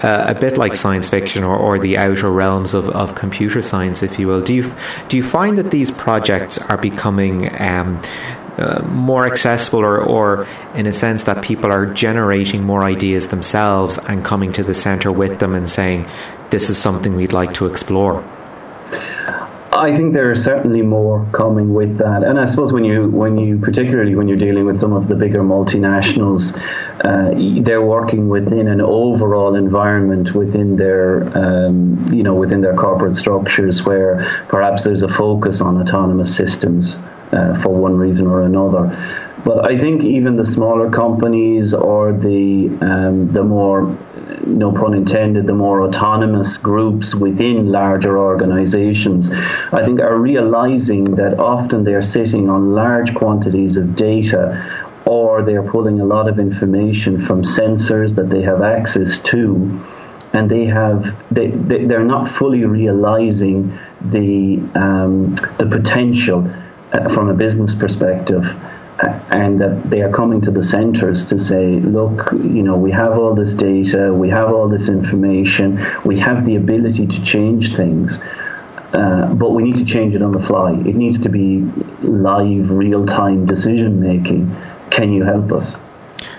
uh, 0.01 0.25
a 0.27 0.39
bit 0.39 0.57
like 0.57 0.75
science 0.75 1.09
fiction 1.09 1.43
or, 1.43 1.55
or 1.55 1.77
the 1.77 1.97
outer 1.97 2.31
realms 2.31 2.73
of, 2.73 2.89
of 2.89 3.15
computer 3.15 3.61
science, 3.61 4.01
if 4.01 4.17
you 4.19 4.27
will. 4.27 4.41
Do 4.41 4.53
you 4.53 4.73
do 5.07 5.17
you 5.17 5.23
find 5.23 5.57
that 5.57 5.71
these 5.71 5.91
projects 5.91 6.57
are 6.57 6.77
becoming 6.77 7.49
um, 7.61 8.01
uh, 8.57 8.81
more 8.89 9.25
accessible, 9.25 9.79
or, 9.79 10.01
or 10.01 10.47
in 10.75 10.85
a 10.85 10.93
sense 10.93 11.23
that 11.23 11.43
people 11.43 11.71
are 11.71 11.85
generating 11.85 12.63
more 12.63 12.83
ideas 12.83 13.27
themselves 13.27 13.97
and 13.97 14.23
coming 14.23 14.51
to 14.53 14.63
the 14.63 14.73
centre 14.73 15.11
with 15.11 15.39
them 15.39 15.53
and 15.53 15.69
saying, 15.69 16.07
"This 16.49 16.69
is 16.69 16.77
something 16.77 17.15
we'd 17.15 17.33
like 17.33 17.53
to 17.55 17.65
explore." 17.65 18.23
I 19.71 19.95
think 19.95 20.13
there 20.13 20.31
are 20.31 20.35
certainly 20.35 20.81
more 20.81 21.27
coming 21.31 21.73
with 21.75 21.99
that, 21.99 22.23
and 22.23 22.39
I 22.39 22.45
suppose 22.45 22.73
when 22.73 22.83
you 22.83 23.07
when 23.07 23.37
you 23.37 23.59
particularly 23.59 24.15
when 24.15 24.27
you're 24.27 24.37
dealing 24.37 24.65
with 24.65 24.77
some 24.77 24.93
of 24.93 25.07
the 25.07 25.15
bigger 25.15 25.41
multinationals, 25.41 26.57
uh, 27.05 27.61
they're 27.61 27.81
working 27.81 28.29
within 28.29 28.67
an 28.67 28.81
overall 28.81 29.53
environment 29.53 30.33
within 30.33 30.75
their 30.75 31.21
um, 31.37 32.11
you 32.11 32.23
know 32.23 32.33
within 32.33 32.61
their 32.61 32.75
corporate 32.75 33.15
structures 33.15 33.85
where 33.85 34.25
perhaps 34.47 34.83
there's 34.85 35.03
a 35.03 35.07
focus 35.07 35.61
on 35.61 35.79
autonomous 35.79 36.35
systems 36.35 36.97
uh, 37.31 37.53
for 37.61 37.69
one 37.69 37.95
reason 37.95 38.25
or 38.25 38.41
another. 38.41 38.89
But 39.45 39.65
I 39.69 39.77
think 39.77 40.03
even 40.03 40.35
the 40.35 40.45
smaller 40.45 40.89
companies 40.89 41.73
or 41.73 42.11
the 42.11 42.67
um, 42.81 43.31
the 43.31 43.43
more 43.43 43.97
no 44.45 44.71
pun 44.71 44.93
intended, 44.93 45.47
the 45.47 45.53
more 45.53 45.81
autonomous 45.83 46.57
groups 46.57 47.15
within 47.15 47.71
larger 47.71 48.17
organizations, 48.17 49.31
I 49.31 49.85
think 49.85 49.99
are 49.99 50.17
realizing 50.17 51.15
that 51.15 51.39
often 51.39 51.83
they're 51.83 52.01
sitting 52.01 52.49
on 52.49 52.73
large 52.73 53.13
quantities 53.15 53.77
of 53.77 53.95
data 53.95 54.65
or 55.05 55.41
they're 55.41 55.63
pulling 55.63 55.99
a 55.99 56.05
lot 56.05 56.27
of 56.27 56.39
information 56.39 57.17
from 57.17 57.43
sensors 57.43 58.15
that 58.15 58.29
they 58.29 58.41
have 58.41 58.61
access 58.61 59.19
to. 59.19 59.85
And 60.33 60.49
they 60.49 60.65
have 60.65 61.15
they, 61.33 61.47
they 61.47 61.85
they're 61.85 62.03
not 62.03 62.27
fully 62.27 62.63
realizing 62.65 63.79
the 64.01 64.61
um, 64.75 65.33
the 65.57 65.65
potential 65.65 66.47
uh, 66.91 67.09
from 67.09 67.29
a 67.29 67.33
business 67.33 67.73
perspective 67.73 68.45
and 69.01 69.59
that 69.61 69.89
they 69.89 70.01
are 70.01 70.11
coming 70.11 70.41
to 70.41 70.51
the 70.51 70.63
centres 70.63 71.25
to 71.25 71.39
say, 71.39 71.79
look, 71.79 72.31
you 72.33 72.63
know, 72.63 72.75
we 72.75 72.91
have 72.91 73.17
all 73.17 73.33
this 73.33 73.53
data, 73.53 74.13
we 74.13 74.29
have 74.29 74.51
all 74.51 74.67
this 74.67 74.89
information, 74.89 75.85
we 76.03 76.19
have 76.19 76.45
the 76.45 76.55
ability 76.55 77.07
to 77.07 77.21
change 77.21 77.75
things. 77.75 78.19
Uh, 78.93 79.33
but 79.35 79.51
we 79.51 79.63
need 79.63 79.77
to 79.77 79.85
change 79.85 80.15
it 80.15 80.21
on 80.21 80.31
the 80.31 80.39
fly. 80.39 80.73
It 80.73 80.95
needs 80.95 81.19
to 81.19 81.29
be 81.29 81.61
live, 82.01 82.71
real 82.71 83.05
time 83.05 83.45
decision 83.45 84.01
making. 84.01 84.55
Can 84.89 85.13
you 85.13 85.23
help 85.23 85.51
us? 85.51 85.77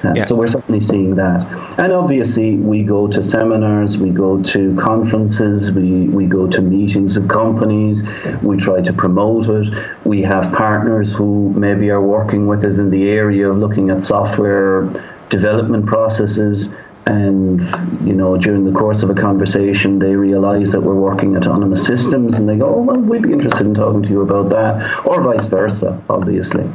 Uh, 0.05 0.13
Yeah. 0.17 0.25
So 0.25 0.35
we're 0.35 0.49
certainly 0.49 0.81
seeing 0.81 1.15
that. 1.17 1.47
And 1.79 1.93
obviously, 1.93 2.57
we 2.57 2.83
go 2.83 3.07
to 3.09 3.23
seminars, 3.23 3.97
we 3.99 4.11
go 4.11 4.43
to 4.43 4.77
conferences, 4.77 5.71
we, 5.73 6.09
we 6.09 6.27
go 6.27 6.47
to 6.49 6.61
meetings 6.61 7.17
of 7.17 7.29
companies, 7.29 8.03
we 8.43 8.57
try 8.57 8.81
to 8.83 8.93
promote 8.93 9.49
it. 9.49 9.73
We 10.05 10.23
have 10.23 10.53
partners 10.53 11.15
who 11.15 11.53
maybe 11.57 11.91
are 11.91 12.01
working 12.03 12.47
with 12.47 12.65
us 12.65 12.79
in 12.79 12.91
the 12.91 13.09
area 13.09 13.51
of 13.51 13.59
looking 13.59 13.91
at 13.91 14.05
software 14.05 14.89
development 15.29 15.87
processes. 15.87 16.71
And, 17.07 17.61
you 18.07 18.13
know, 18.13 18.37
during 18.37 18.65
the 18.71 18.79
course 18.79 19.03
of 19.03 19.11
a 19.11 19.15
conversation, 19.15 19.99
they 19.99 20.15
realize 20.15 20.71
that 20.73 20.81
we're 20.83 20.95
working 20.95 21.37
autonomous 21.37 21.85
systems 21.85 22.39
and 22.39 22.49
they 22.49 22.57
go, 22.57 22.67
oh, 22.75 22.83
well, 22.83 22.99
we'd 22.99 23.23
be 23.23 23.33
interested 23.33 23.67
in 23.67 23.75
talking 23.75 24.03
to 24.03 24.09
you 24.09 24.21
about 24.21 24.51
that, 24.51 25.07
or 25.07 25.23
vice 25.23 25.47
versa, 25.47 26.01
obviously. 26.09 26.69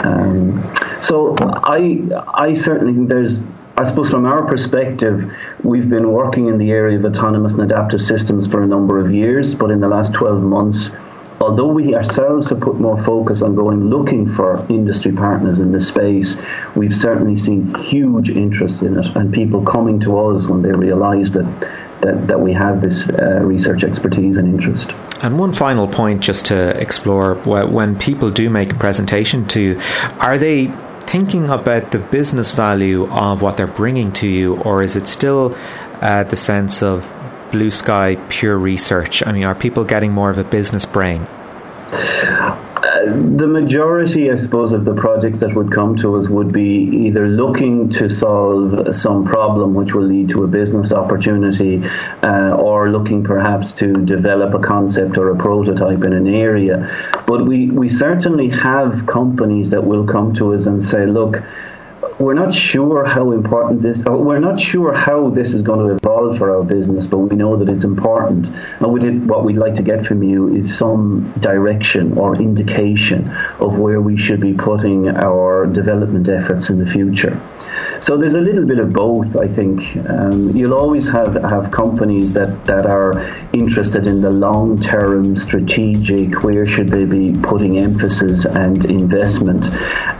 Um, 0.00 0.62
so 1.02 1.36
I, 1.40 2.00
I 2.32 2.54
certainly 2.54 2.94
think 2.94 3.08
there's, 3.08 3.44
I 3.76 3.84
suppose 3.84 4.10
from 4.10 4.24
our 4.24 4.46
perspective, 4.46 5.32
we've 5.62 5.88
been 5.88 6.10
working 6.10 6.48
in 6.48 6.58
the 6.58 6.70
area 6.70 6.98
of 6.98 7.04
autonomous 7.04 7.52
and 7.52 7.62
adaptive 7.62 8.02
systems 8.02 8.46
for 8.46 8.62
a 8.62 8.66
number 8.66 8.98
of 8.98 9.12
years, 9.12 9.54
but 9.54 9.70
in 9.70 9.80
the 9.80 9.88
last 9.88 10.14
12 10.14 10.42
months, 10.42 10.90
although 11.40 11.66
we 11.66 11.94
ourselves 11.94 12.48
have 12.50 12.60
put 12.60 12.80
more 12.80 12.96
focus 13.02 13.42
on 13.42 13.54
going 13.54 13.90
looking 13.90 14.26
for 14.26 14.64
industry 14.70 15.12
partners 15.12 15.58
in 15.58 15.72
this 15.72 15.88
space, 15.88 16.40
we've 16.74 16.96
certainly 16.96 17.36
seen 17.36 17.74
huge 17.74 18.30
interest 18.30 18.82
in 18.82 18.98
it 18.98 19.06
and 19.16 19.32
people 19.32 19.62
coming 19.62 20.00
to 20.00 20.18
us 20.18 20.46
when 20.46 20.62
they 20.62 20.72
realise 20.72 21.30
that, 21.32 21.46
that, 22.00 22.26
that 22.28 22.40
we 22.40 22.52
have 22.52 22.80
this 22.80 23.08
uh, 23.08 23.40
research 23.42 23.84
expertise 23.84 24.36
and 24.36 24.48
interest. 24.48 24.92
And 25.22 25.38
one 25.38 25.52
final 25.52 25.88
point 25.88 26.20
just 26.20 26.46
to 26.46 26.78
explore 26.80 27.34
when 27.34 27.98
people 27.98 28.30
do 28.30 28.50
make 28.50 28.72
a 28.72 28.76
presentation 28.76 29.46
to 29.48 29.60
you, 29.60 29.80
are 30.20 30.38
they 30.38 30.66
thinking 31.00 31.48
about 31.48 31.92
the 31.92 31.98
business 31.98 32.52
value 32.52 33.08
of 33.10 33.40
what 33.40 33.56
they're 33.56 33.66
bringing 33.66 34.12
to 34.12 34.26
you, 34.26 34.56
or 34.62 34.82
is 34.82 34.96
it 34.96 35.06
still 35.06 35.56
uh, 36.00 36.24
the 36.24 36.36
sense 36.36 36.82
of 36.82 37.12
blue 37.52 37.70
sky, 37.70 38.16
pure 38.28 38.58
research? 38.58 39.24
I 39.26 39.32
mean, 39.32 39.44
are 39.44 39.54
people 39.54 39.84
getting 39.84 40.12
more 40.12 40.30
of 40.30 40.38
a 40.38 40.44
business 40.44 40.84
brain? 40.84 41.26
The 43.12 43.46
majority, 43.46 44.30
I 44.30 44.36
suppose, 44.36 44.72
of 44.72 44.84
the 44.84 44.94
projects 44.94 45.40
that 45.40 45.54
would 45.54 45.72
come 45.72 45.96
to 45.96 46.16
us 46.16 46.28
would 46.28 46.52
be 46.52 47.06
either 47.06 47.28
looking 47.28 47.88
to 47.90 48.08
solve 48.08 48.96
some 48.96 49.24
problem 49.24 49.74
which 49.74 49.94
will 49.94 50.04
lead 50.04 50.28
to 50.30 50.44
a 50.44 50.46
business 50.46 50.92
opportunity, 50.92 51.82
uh, 52.22 52.56
or 52.56 52.90
looking 52.90 53.24
perhaps 53.24 53.72
to 53.74 54.04
develop 54.04 54.54
a 54.54 54.58
concept 54.58 55.18
or 55.18 55.30
a 55.30 55.36
prototype 55.36 56.02
in 56.04 56.12
an 56.12 56.26
area. 56.26 56.90
But 57.26 57.46
we, 57.46 57.70
we 57.70 57.88
certainly 57.88 58.48
have 58.50 59.06
companies 59.06 59.70
that 59.70 59.84
will 59.84 60.06
come 60.06 60.34
to 60.34 60.54
us 60.54 60.66
and 60.66 60.82
say, 60.82 61.06
look, 61.06 61.42
we're 62.18 62.34
not 62.34 62.52
sure 62.52 63.04
how 63.04 63.32
important 63.32 63.82
this 63.82 64.02
we're 64.04 64.38
not 64.38 64.58
sure 64.58 64.92
how 64.94 65.28
this 65.30 65.52
is 65.52 65.62
going 65.62 65.86
to 65.86 66.05
evolve 66.16 66.38
for 66.38 66.56
our 66.56 66.64
business 66.64 67.06
but 67.06 67.18
we 67.18 67.36
know 67.36 67.56
that 67.56 67.68
it's 67.68 67.84
important. 67.84 68.46
And 68.80 68.92
we 68.92 69.00
did, 69.00 69.28
what 69.28 69.44
we'd 69.44 69.56
like 69.56 69.74
to 69.76 69.82
get 69.82 70.06
from 70.06 70.22
you 70.22 70.54
is 70.54 70.76
some 70.76 71.32
direction 71.38 72.18
or 72.18 72.36
indication 72.36 73.30
of 73.60 73.78
where 73.78 74.00
we 74.00 74.16
should 74.16 74.40
be 74.40 74.54
putting 74.54 75.08
our 75.08 75.66
development 75.66 76.28
efforts 76.28 76.70
in 76.70 76.78
the 76.78 76.86
future 76.86 77.40
so 78.00 78.16
there's 78.16 78.34
a 78.34 78.40
little 78.40 78.64
bit 78.64 78.78
of 78.78 78.92
both, 78.92 79.36
I 79.36 79.48
think. 79.48 79.96
Um, 80.08 80.50
you'll 80.50 80.74
always 80.74 81.08
have, 81.08 81.34
have 81.42 81.70
companies 81.70 82.32
that, 82.34 82.64
that 82.66 82.86
are 82.86 83.12
interested 83.52 84.06
in 84.06 84.20
the 84.20 84.30
long 84.30 84.80
term 84.80 85.36
strategic, 85.36 86.42
where 86.42 86.64
should 86.66 86.88
they 86.88 87.04
be 87.04 87.32
putting 87.40 87.78
emphasis 87.78 88.44
and 88.44 88.84
investment. 88.84 89.64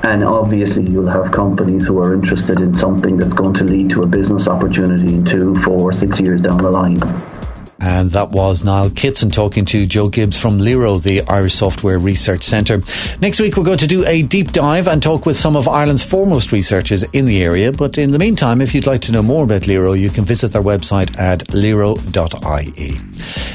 And 0.04 0.24
obviously, 0.24 0.84
you'll 0.84 1.10
have 1.10 1.32
companies 1.32 1.86
who 1.86 1.98
are 1.98 2.14
interested 2.14 2.60
in 2.60 2.74
something 2.74 3.16
that's 3.16 3.34
going 3.34 3.54
to 3.54 3.64
lead 3.64 3.90
to 3.90 4.02
a 4.02 4.06
business 4.06 4.48
opportunity 4.48 5.14
in 5.14 5.24
two, 5.24 5.54
four, 5.56 5.92
six 5.92 6.20
years 6.20 6.40
down 6.40 6.58
the 6.58 6.70
line. 6.70 6.96
And 7.80 8.10
that 8.12 8.30
was 8.30 8.64
Niall 8.64 8.90
Kitson 8.90 9.30
talking 9.30 9.64
to 9.66 9.86
Joe 9.86 10.08
Gibbs 10.08 10.40
from 10.40 10.58
Lero, 10.58 10.98
the 10.98 11.22
Irish 11.22 11.54
Software 11.54 11.98
Research 11.98 12.42
Centre. 12.42 12.80
Next 13.20 13.40
week, 13.40 13.56
we're 13.56 13.64
going 13.64 13.78
to 13.78 13.86
do 13.86 14.04
a 14.06 14.22
deep 14.22 14.52
dive 14.52 14.88
and 14.88 15.02
talk 15.02 15.26
with 15.26 15.36
some 15.36 15.56
of 15.56 15.68
Ireland's 15.68 16.04
foremost 16.04 16.52
researchers 16.52 17.02
in 17.12 17.26
the 17.26 17.42
area. 17.42 17.72
But 17.72 17.98
in 17.98 18.12
the 18.12 18.18
meantime, 18.18 18.60
if 18.60 18.74
you'd 18.74 18.86
like 18.86 19.02
to 19.02 19.12
know 19.12 19.22
more 19.22 19.44
about 19.44 19.66
Lero, 19.66 19.92
you 19.92 20.10
can 20.10 20.24
visit 20.24 20.52
their 20.52 20.62
website 20.62 21.18
at 21.18 21.52
lero.ie. 21.52 23.00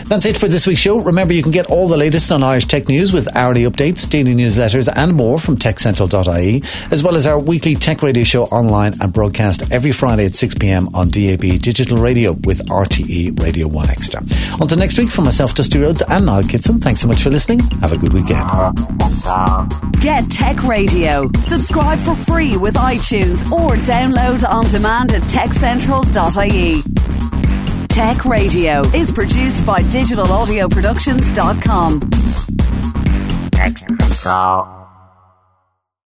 That's 0.05 0.25
it 0.25 0.37
for 0.37 0.47
this 0.47 0.67
week's 0.67 0.81
show. 0.81 0.99
Remember, 0.99 1.33
you 1.33 1.41
can 1.41 1.51
get 1.51 1.67
all 1.67 1.87
the 1.87 1.97
latest 1.97 2.31
on 2.31 2.43
Irish 2.43 2.65
tech 2.65 2.87
news 2.87 3.13
with 3.13 3.33
hourly 3.35 3.63
updates, 3.63 4.09
daily 4.09 4.35
newsletters, 4.35 4.91
and 4.93 5.15
more 5.15 5.39
from 5.39 5.55
techcentral.ie, 5.57 6.63
as 6.91 7.03
well 7.03 7.15
as 7.15 7.25
our 7.25 7.39
weekly 7.39 7.75
tech 7.75 8.03
radio 8.03 8.23
show 8.23 8.43
online 8.45 8.93
and 9.01 9.13
broadcast 9.13 9.71
every 9.71 9.91
Friday 9.91 10.25
at 10.25 10.33
6 10.33 10.55
pm 10.55 10.93
on 10.93 11.09
DAB 11.09 11.41
digital 11.59 11.97
radio 11.97 12.33
with 12.33 12.67
RTE 12.67 13.39
Radio 13.41 13.67
1 13.67 13.89
Extra. 14.13 14.57
Until 14.61 14.77
next 14.77 14.97
week, 14.97 15.09
from 15.09 15.23
myself, 15.25 15.53
Dusty 15.55 15.79
Rhodes, 15.79 16.01
and 16.07 16.25
Niall 16.25 16.43
Kitson, 16.43 16.79
thanks 16.79 17.01
so 17.01 17.07
much 17.07 17.21
for 17.23 17.29
listening. 17.29 17.59
Have 17.81 17.91
a 17.93 17.97
good 17.97 18.13
weekend. 18.13 18.43
Get 20.01 20.29
Tech 20.29 20.63
Radio. 20.63 21.29
Subscribe 21.39 21.99
for 21.99 22.15
free 22.15 22.57
with 22.57 22.75
iTunes 22.75 23.49
or 23.51 23.71
download 23.77 24.47
on 24.47 24.65
demand 24.67 25.13
at 25.13 25.21
techcentral.ie. 25.23 26.83
Tech 27.87 28.25
Radio 28.25 28.81
is 28.93 29.11
produced 29.11 29.65
by 29.65 29.79
digitalaudioproductions.com. 29.81 31.99
Tech 33.51 33.77
Central. 33.77 34.80